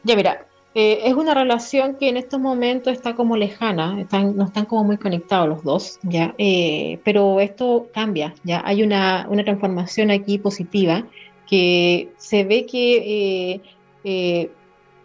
[0.02, 4.44] ya mira, eh, es una relación que en estos momentos está como lejana, están, no
[4.44, 9.44] están como muy conectados los dos, ya, eh, pero esto cambia, ya hay una, una,
[9.44, 11.04] transformación aquí positiva
[11.46, 13.60] que se ve que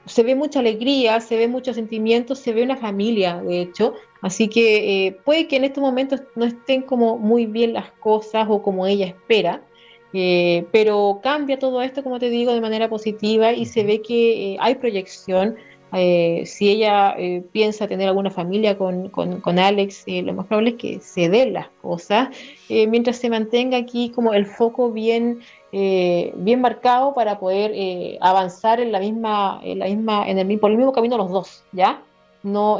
[0.10, 4.50] se ve mucha alegría, se ve mucho sentimiento, se ve una familia, de hecho, Así
[4.50, 8.62] que eh, puede que en estos momentos no estén como muy bien las cosas o
[8.62, 9.64] como ella espera,
[10.12, 14.54] eh, pero cambia todo esto, como te digo, de manera positiva y se ve que
[14.54, 15.56] eh, hay proyección,
[15.92, 17.16] si ella
[17.52, 21.54] piensa tener alguna familia con, con, Alex, eh, lo más probable es que se den
[21.54, 22.30] las cosas,
[22.70, 25.40] mientras se mantenga aquí como el foco bien,
[25.72, 30.92] bien marcado para poder avanzar en la misma, en la misma, el, por el mismo
[30.92, 32.02] camino los dos, ¿ya?
[32.42, 32.78] No,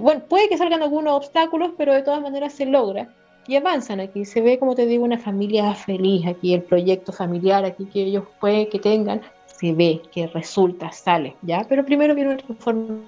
[0.00, 3.08] bueno, puede que salgan algunos obstáculos, pero de todas maneras se logra
[3.46, 4.24] y avanzan aquí.
[4.24, 8.24] Se ve, como te digo, una familia feliz aquí, el proyecto familiar aquí que ellos
[8.40, 11.64] pueden que tengan se ve, que resulta, sale, ¿ya?
[11.68, 12.38] Pero primero viene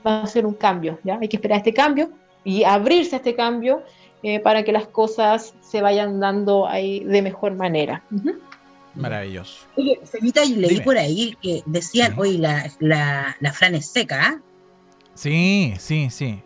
[0.04, 1.18] a hacer un cambio, ¿ya?
[1.20, 2.10] Hay que esperar este cambio
[2.44, 3.82] y abrirse a este cambio
[4.22, 8.04] eh, para que las cosas se vayan dando ahí de mejor manera.
[8.96, 9.66] Maravilloso.
[9.76, 14.40] Oye, Semita, leí por ahí que decían, oye, la, la, la Fran es seca, ¿ah?
[15.14, 16.42] Sí, sí, sí.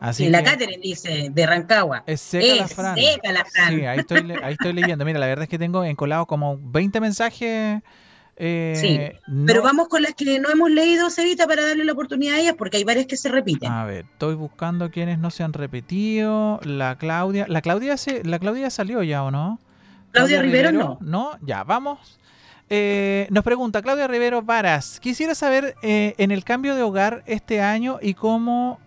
[0.00, 2.04] Así y la Catherine dice, de Rancagua.
[2.06, 2.96] Es seca la Fran.
[2.96, 3.74] Seca la Fran.
[3.74, 5.04] Sí, ahí estoy, ahí estoy leyendo.
[5.04, 7.82] Mira, la verdad es que tengo encolado como 20 mensajes
[8.36, 12.34] eh, sí, pero vamos con las que no hemos leído, Cevita, para darle la oportunidad
[12.36, 13.70] a ellas, porque hay varias que se repiten.
[13.70, 16.58] A ver, estoy buscando quienes no se han repetido.
[16.64, 19.60] La Claudia, la Claudia, se, la Claudia salió ya, ¿o no?
[20.14, 20.96] Claudia, Rivero, no.
[21.00, 22.20] No, ya, vamos.
[22.70, 27.60] Eh, nos pregunta Claudia Rivero Varas, quisiera saber eh, en el cambio de hogar este
[27.60, 28.78] año y cómo...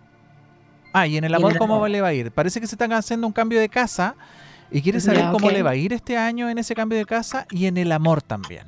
[0.92, 2.32] Ah, y en el amor, ¿cómo le va a ir?
[2.32, 4.16] Parece que se están haciendo un cambio de casa
[4.70, 7.46] y quiere saber cómo le va a ir este año en ese cambio de casa
[7.50, 8.66] y en el amor también.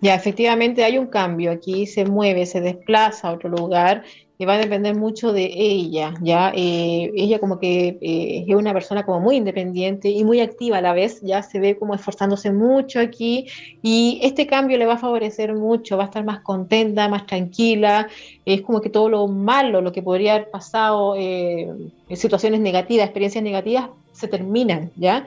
[0.00, 1.52] Ya, efectivamente hay un cambio.
[1.52, 4.02] Aquí se mueve, se desplaza a otro lugar
[4.46, 6.14] va a depender mucho de ella.
[6.20, 10.78] Ya, eh, ella como que eh, es una persona como muy independiente y muy activa
[10.78, 11.20] a la vez.
[11.22, 13.46] Ya se ve como esforzándose mucho aquí
[13.82, 15.96] y este cambio le va a favorecer mucho.
[15.96, 18.08] Va a estar más contenta, más tranquila.
[18.44, 21.68] Es como que todo lo malo, lo que podría haber pasado, eh,
[22.14, 25.26] situaciones negativas, experiencias negativas, se terminan, ¿ya?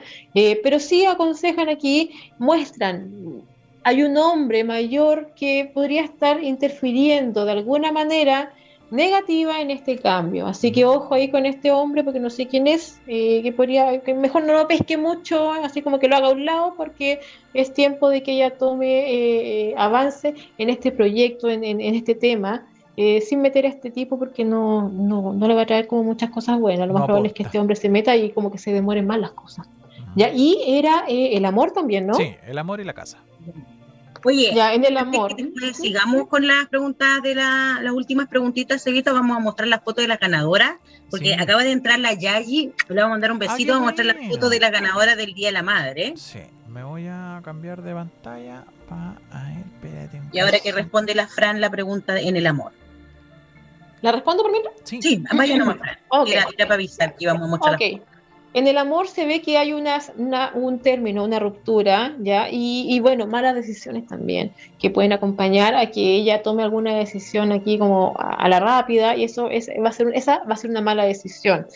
[0.62, 3.42] pero sí aconsejan aquí, muestran
[3.86, 8.52] hay un hombre mayor que podría estar interfiriendo de alguna manera
[8.90, 10.46] negativa en este cambio.
[10.46, 14.00] Así que ojo ahí con este hombre porque no sé quién es, eh, que podría,
[14.00, 17.20] que mejor no lo pesque mucho, así como que lo haga a un lado porque
[17.54, 22.66] es tiempo de que ella tome eh, avance en este proyecto, en, este tema.
[22.98, 26.02] Eh, sin meter a este tipo porque no, no, no, le va a traer como
[26.02, 26.88] muchas cosas buenas.
[26.88, 29.18] Lo más probable es que este hombre se meta y como que se demoren más
[29.20, 29.68] las cosas.
[30.14, 30.32] ¿Ya?
[30.32, 32.14] Y era el amor también, ¿no?
[32.14, 33.18] Sí, el amor y la casa.
[34.26, 35.36] Oye, ya, en el amor.
[35.72, 40.02] sigamos con las preguntas de la, las últimas preguntitas, Seguito, vamos a mostrar las fotos
[40.02, 40.80] de la ganadora,
[41.10, 43.90] porque acaba de entrar la Yayi, le vamos a mandar un ah, besito, vamos a
[43.92, 46.14] mostrar las fotos de la ganadora del Día de la Madre.
[46.16, 49.14] Sí, me voy a cambiar de pantalla para...
[50.32, 52.72] Y ahora que responde la Fran la pregunta en el amor.
[54.02, 54.74] ¿La respondo por mientras?
[54.82, 55.98] Sí, sí vaya nomás, Fran.
[56.08, 56.34] Okay.
[56.34, 58.02] Era, para avisar que íbamos a mostrar okay.
[58.56, 60.00] En el amor se ve que hay una,
[60.54, 62.48] un término, una ruptura, ¿ya?
[62.50, 67.76] Y, bueno, malas decisiones también, que pueden acompañar a que ella tome alguna decisión aquí
[67.76, 70.80] como a, la rápida, y eso es, va a ser, esa va a ser una
[70.80, 71.66] mala decisión.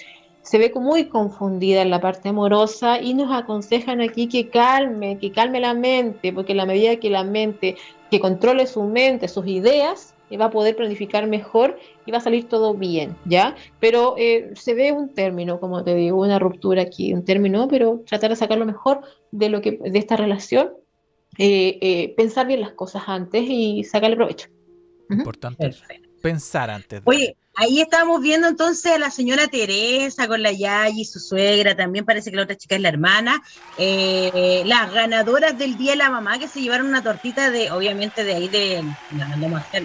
[0.40, 5.32] Se ve muy confundida en la parte amorosa y nos aconsejan aquí que calme, que
[5.32, 7.77] calme la mente, porque la medida que la mente,
[8.11, 12.48] que controle su mente, sus ideas, va a poder planificar mejor y va a salir
[12.48, 13.57] todo bien, ¿ya?
[13.81, 18.02] Pero eh, se ve un término, como te digo, una ruptura aquí, un término, pero
[18.07, 19.01] tratar de sacar lo mejor
[19.32, 20.73] de, lo que, de esta relación,
[21.39, 24.48] eh, eh, pensar bien las cosas antes y sacarle provecho.
[25.09, 25.70] Importante
[26.20, 27.02] pensar antes.
[27.05, 32.07] Oye, ahí estábamos viendo entonces a la señora Teresa con la Yayi, su suegra, también
[32.07, 33.43] parece que la otra chica es la hermana,
[33.78, 38.24] eh, las ganadoras del Día de la Mamá que se llevaron una tortita de, obviamente
[38.24, 38.82] de ahí de,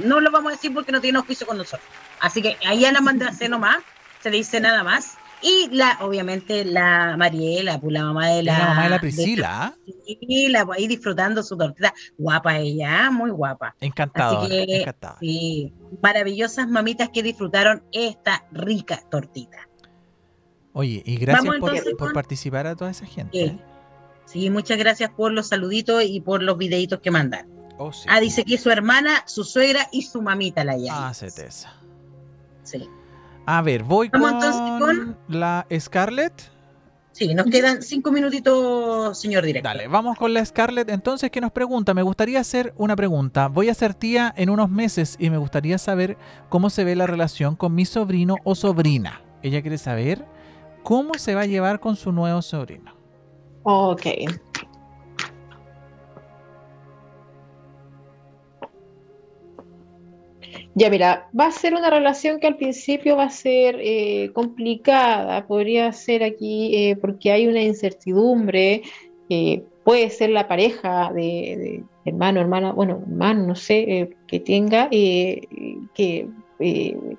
[0.06, 1.86] no, lo vamos a decir porque no tiene juicio con nosotros,
[2.22, 3.78] así que ahí ya la mandé a hacer nomás,
[4.24, 5.18] se dice nada más.
[5.48, 8.58] Y la, obviamente, la Mariela, pues la mamá de la.
[8.58, 9.78] La mamá de la Priscila.
[9.86, 11.94] Sí, la, ahí disfrutando su tortita.
[12.18, 13.76] Guapa ella, muy guapa.
[13.80, 14.48] Encantado.
[15.20, 19.70] Sí, maravillosas mamitas que disfrutaron esta rica tortita.
[20.74, 21.54] Oye, y gracias
[21.96, 23.46] por, participar a toda esa gente.
[23.46, 23.60] ¿eh?
[24.26, 24.50] Sí.
[24.50, 27.48] muchas gracias por los saluditos y por los videitos que mandan.
[27.78, 28.08] Oh, sí.
[28.10, 31.10] Ah, dice que su hermana, su suegra y su mamita la ya.
[31.10, 31.72] Ah, certeza.
[32.64, 32.90] Sí.
[33.46, 34.22] A ver, voy con,
[35.28, 36.52] la Scarlett.
[37.12, 39.72] Sí, nos quedan cinco minutitos, señor director.
[39.72, 40.90] Dale, vamos con la Scarlett.
[40.90, 41.94] Entonces, ¿qué nos pregunta?
[41.94, 43.48] Me gustaría hacer una pregunta.
[43.48, 46.18] Voy a ser tía en unos meses y me gustaría saber
[46.50, 49.22] cómo se ve la relación con mi sobrino o sobrina.
[49.44, 50.26] Ella quiere saber
[50.84, 52.96] cómo se va a llevar con su nuevo sobrino.
[53.64, 54.08] Ok.
[60.78, 65.48] Ya, mira, va a ser una relación que al principio va a ser eh, complicada,
[65.48, 68.82] podría ser aquí eh, porque hay una incertidumbre,
[69.30, 76.28] eh, puede ser la pareja de, hermano, hermana, bueno, hermano, no sé, que tenga, que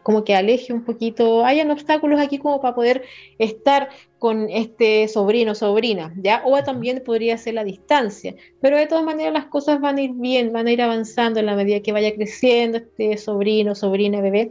[0.03, 3.05] como que aleje un poquito, hayan obstáculos aquí como para poder
[3.39, 3.89] estar
[4.27, 6.43] con este sobrino, sobrina, ¿ya?
[6.45, 10.15] O también podría ser la distancia, pero de todas maneras las cosas van a ir
[10.15, 14.51] bien, van a ir avanzando en la medida que vaya creciendo este sobrino, sobrina, bebé,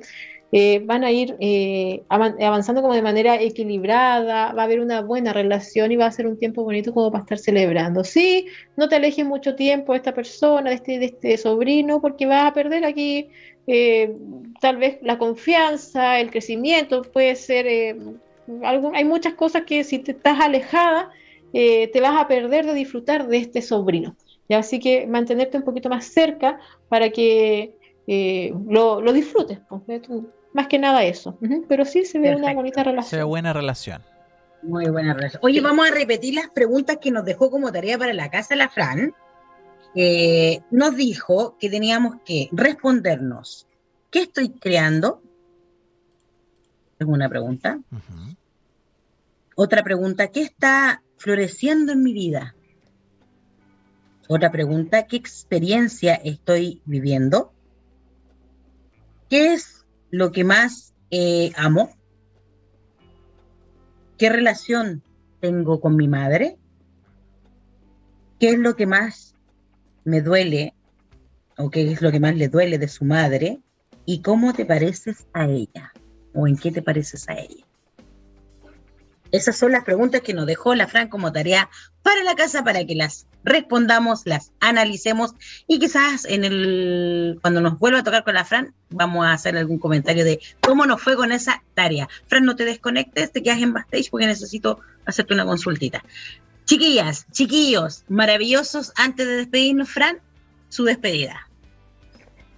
[0.53, 5.33] eh, van a ir eh, avanzando como de manera equilibrada, va a haber una buena
[5.33, 8.05] relación y va a ser un tiempo bonito como para estar celebrando.
[8.05, 8.47] Sí,
[8.77, 12.49] no te alejes mucho tiempo de esta persona, de este, de este sobrino, porque vas
[12.49, 13.27] a perder aquí
[13.67, 14.15] eh,
[14.61, 17.65] tal vez la confianza, el crecimiento, puede ser,
[18.47, 21.11] eh, hay muchas cosas que si te estás alejada,
[21.53, 24.15] eh, te vas a perder de disfrutar de este sobrino.
[24.49, 24.59] ¿ya?
[24.59, 26.59] Así que mantenerte un poquito más cerca
[26.89, 27.77] para que
[28.07, 30.01] lo, disfrutes, pues,
[30.53, 31.37] más que nada eso.
[31.67, 33.09] Pero sí se ve una bonita relación.
[33.09, 34.01] Se ve buena relación.
[34.61, 35.41] Muy buena relación.
[35.43, 38.69] Oye, vamos a repetir las preguntas que nos dejó como tarea para la casa la
[38.69, 39.13] Fran.
[39.95, 43.67] Eh, nos dijo que teníamos que respondernos,
[44.11, 45.21] ¿qué estoy creando?
[46.97, 47.79] Es una pregunta.
[49.55, 52.55] Otra pregunta, ¿qué está floreciendo en mi vida?
[54.27, 57.53] Otra pregunta, ¿qué experiencia estoy viviendo?
[59.29, 61.95] ¿Qué es lo que más eh, amo?
[64.17, 65.03] ¿Qué relación
[65.41, 66.57] tengo con mi madre?
[68.39, 69.35] ¿Qué es lo que más
[70.05, 70.73] me duele
[71.57, 73.59] o qué es lo que más le duele de su madre
[74.05, 75.93] y cómo te pareces a ella
[76.35, 77.63] o en qué te pareces a ella.
[79.31, 81.69] Esas son las preguntas que nos dejó la Fran como tarea
[82.03, 85.33] para la casa para que las respondamos, las analicemos
[85.67, 89.57] y quizás en el cuando nos vuelva a tocar con la Fran vamos a hacer
[89.57, 92.07] algún comentario de cómo nos fue con esa tarea.
[92.27, 96.03] Fran, no te desconectes, te quedas en backstage porque necesito hacerte una consultita.
[96.65, 98.93] Chiquillas, chiquillos, maravillosos.
[98.95, 100.19] Antes de despedirnos, Fran,
[100.69, 101.49] su despedida.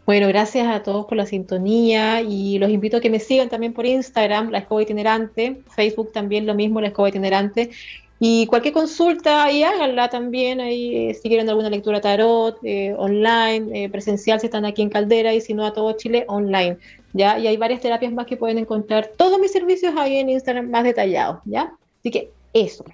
[0.07, 3.73] Bueno, gracias a todos por la sintonía y los invito a que me sigan también
[3.73, 7.71] por Instagram, La Escoba Itinerante, Facebook también lo mismo, La Escoba Itinerante.
[8.17, 13.83] Y cualquier consulta ahí háganla también, ahí eh, si quieren alguna lectura tarot, eh, online,
[13.83, 16.77] eh, presencial si están aquí en Caldera y si no a todo Chile, online.
[17.11, 17.37] ¿ya?
[17.37, 20.85] Y hay varias terapias más que pueden encontrar todos mis servicios ahí en Instagram más
[20.85, 21.73] detallados, ¿ya?
[21.99, 22.85] Así que eso.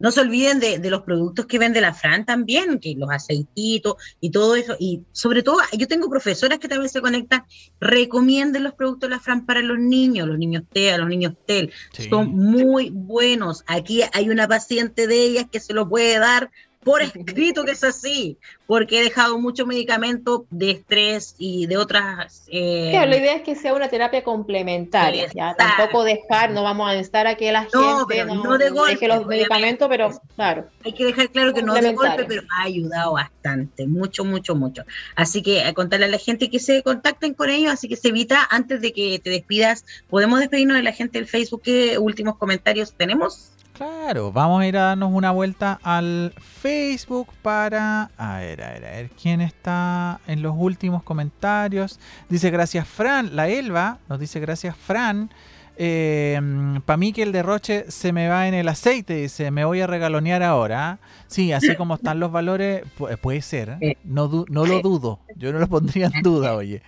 [0.00, 4.30] No se olviden de, los productos que vende la Fran también, que los aceititos y
[4.30, 4.74] todo eso.
[4.80, 7.44] Y sobre todo, yo tengo profesoras que también se conectan,
[7.80, 11.72] recomienden los productos de la Fran para los niños, los niños TEA, los niños TEL.
[12.08, 13.62] Son muy buenos.
[13.66, 16.50] Aquí hay una paciente de ellas que se lo puede dar
[16.82, 22.44] por escrito que es así, porque he dejado mucho medicamento de estrés y de otras...
[22.48, 22.90] Eh...
[22.92, 27.26] la idea es que sea una terapia complementaria, ya tampoco dejar, no vamos a estar
[27.26, 30.66] a que la gente no, deje los medicamentos, pero claro.
[30.84, 34.84] Hay que dejar claro que no de golpe, pero ha ayudado bastante, mucho, mucho, mucho.
[35.16, 38.08] Así que a contarle a la gente que se contacten con ellos, así que se
[38.08, 42.36] evita, antes de que te despidas, podemos despedirnos de la gente del Facebook, ¿qué últimos
[42.36, 43.52] comentarios tenemos?
[43.80, 48.10] Claro, vamos a ir a darnos una vuelta al Facebook para...
[48.18, 51.98] A ver, a ver, a ver, ¿quién está en los últimos comentarios?
[52.28, 55.30] Dice gracias Fran, la Elba nos dice gracias Fran.
[55.78, 56.38] Eh,
[56.84, 59.86] para mí que el derroche se me va en el aceite, dice, me voy a
[59.86, 60.98] regalonear ahora.
[61.26, 62.82] Sí, así como están los valores,
[63.22, 66.82] puede ser, no, no lo dudo, yo no lo pondría en duda, oye.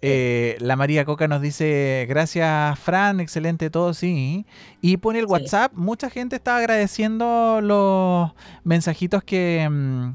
[0.00, 4.46] Eh, la María Coca nos dice, gracias Fran, excelente todo, sí.
[4.80, 10.10] Y pone el WhatsApp, mucha gente está agradeciendo los mensajitos que, mm,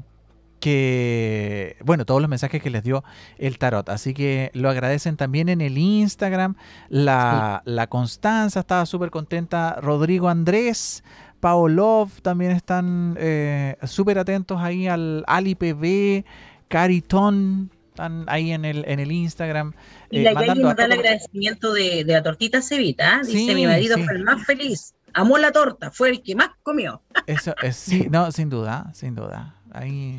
[0.60, 3.04] que, bueno, todos los mensajes que les dio
[3.36, 3.88] el tarot.
[3.90, 6.56] Así que lo agradecen también en el Instagram.
[6.88, 9.76] La, la Constanza estaba súper contenta.
[9.82, 11.04] Rodrigo Andrés.
[11.40, 16.24] Paolov también están eh, súper atentos ahí al AliPB,
[16.68, 19.72] Cariton, están ahí en el, en el Instagram.
[20.10, 23.16] Y la eh, nos da el agradecimiento de, la tortita cevita.
[23.16, 23.20] ¿ah?
[23.24, 24.94] Dice: Mi marido fue el más feliz.
[25.12, 27.00] Amó la torta, fue el que más comió.
[27.26, 29.54] Eso es, sí, no, sin duda, sin duda.
[29.70, 30.18] Ahí,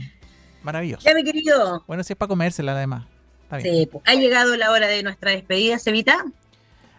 [0.64, 1.03] maravilloso.
[1.06, 1.84] Ya, mi querido.
[1.85, 3.03] Bueno, si es para comérsela, además.
[3.61, 6.23] Sí, pues, ha llegado la hora de nuestra despedida, Cevita.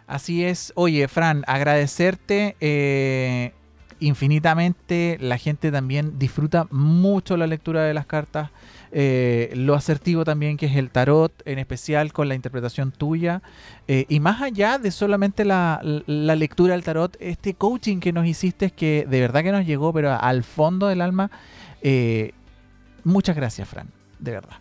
[0.07, 0.73] Así es.
[0.77, 2.55] Oye, Fran, agradecerte.
[2.61, 3.53] Eh,
[3.99, 5.17] infinitamente.
[5.21, 8.51] La gente también disfruta mucho la lectura de las cartas.
[8.93, 13.43] Eh, lo asertivo también que es el tarot, en especial con la interpretación tuya.
[13.89, 18.67] Eh, y más allá de solamente la, lectura del tarot, este coaching que nos hiciste
[18.67, 21.31] es que de verdad que nos llegó, pero al fondo del alma.
[21.83, 22.33] Eh,
[23.05, 23.89] muchas gracias, Fran,
[24.19, 24.57] de verdad.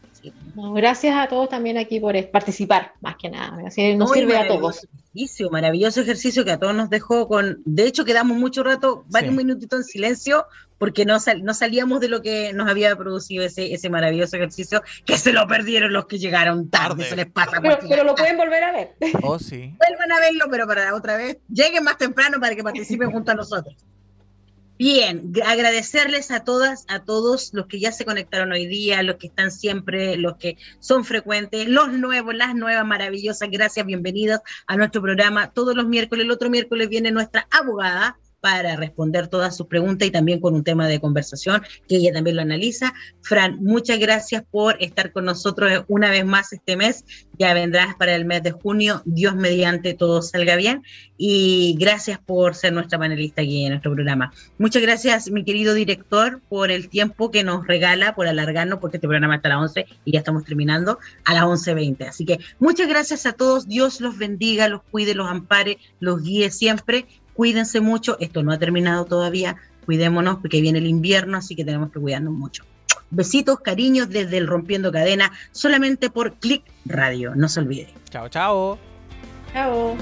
[0.73, 3.57] gracias a todos también aquí por participar, más que nada.
[3.95, 4.87] nos sirve a todos.
[5.49, 7.61] Maravilloso ejercicio que a todos nos dejó con.
[7.63, 10.45] De hecho, quedamos mucho rato, varios minutitos en silencio,
[10.77, 15.17] porque no, no salíamos de lo que nos había producido ese, ese maravilloso ejercicio, que
[15.17, 17.61] se lo perdieron los que llegaron tarde, se les pasa.
[17.61, 18.95] Pero, lo pueden volver a ver.
[19.23, 19.73] Oh, sí.
[19.77, 23.35] Vuelvan a verlo, pero para otra vez, lleguen más temprano para que participen junto a
[23.35, 23.75] nosotros.
[24.77, 29.27] Bien, agradecerles a todas, a todos los que ya se conectaron hoy día, los que
[29.27, 33.49] están siempre, los que son frecuentes, los nuevos, las nuevas, maravillosas.
[33.49, 35.51] Gracias, bienvenidos a nuestro programa.
[35.51, 40.11] Todos los miércoles, el otro miércoles viene nuestra abogada, para responder todas sus preguntas y
[40.11, 42.93] también con un tema de conversación que ella también lo analiza.
[43.23, 47.05] Fran, muchas gracias por estar con nosotros una vez más este mes.
[47.39, 49.01] Ya vendrás para el mes de junio.
[49.05, 50.83] Dios mediante todo salga bien.
[51.17, 54.31] Y gracias por ser nuestra panelista aquí en nuestro programa.
[54.59, 59.07] Muchas gracias, mi querido director, por el tiempo que nos regala, por alargarnos, porque este
[59.07, 62.09] programa está a las 11 y ya estamos terminando a las 11.20.
[62.09, 63.67] Así que muchas gracias a todos.
[63.67, 68.57] Dios los bendiga, los cuide, los ampare, los guíe siempre cuídense mucho, esto no ha
[68.57, 72.63] terminado todavía, cuidémonos porque viene el invierno, así que tenemos que cuidarnos mucho.
[73.11, 77.93] Besitos, cariños desde el Rompiendo Cadena, solamente por Click Radio, no se olvide.
[78.09, 78.79] Chao, chao.
[79.53, 79.95] Chao.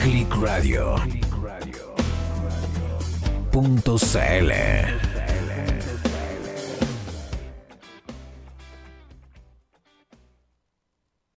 [0.00, 1.27] Click Radio.
[3.52, 5.07] .cl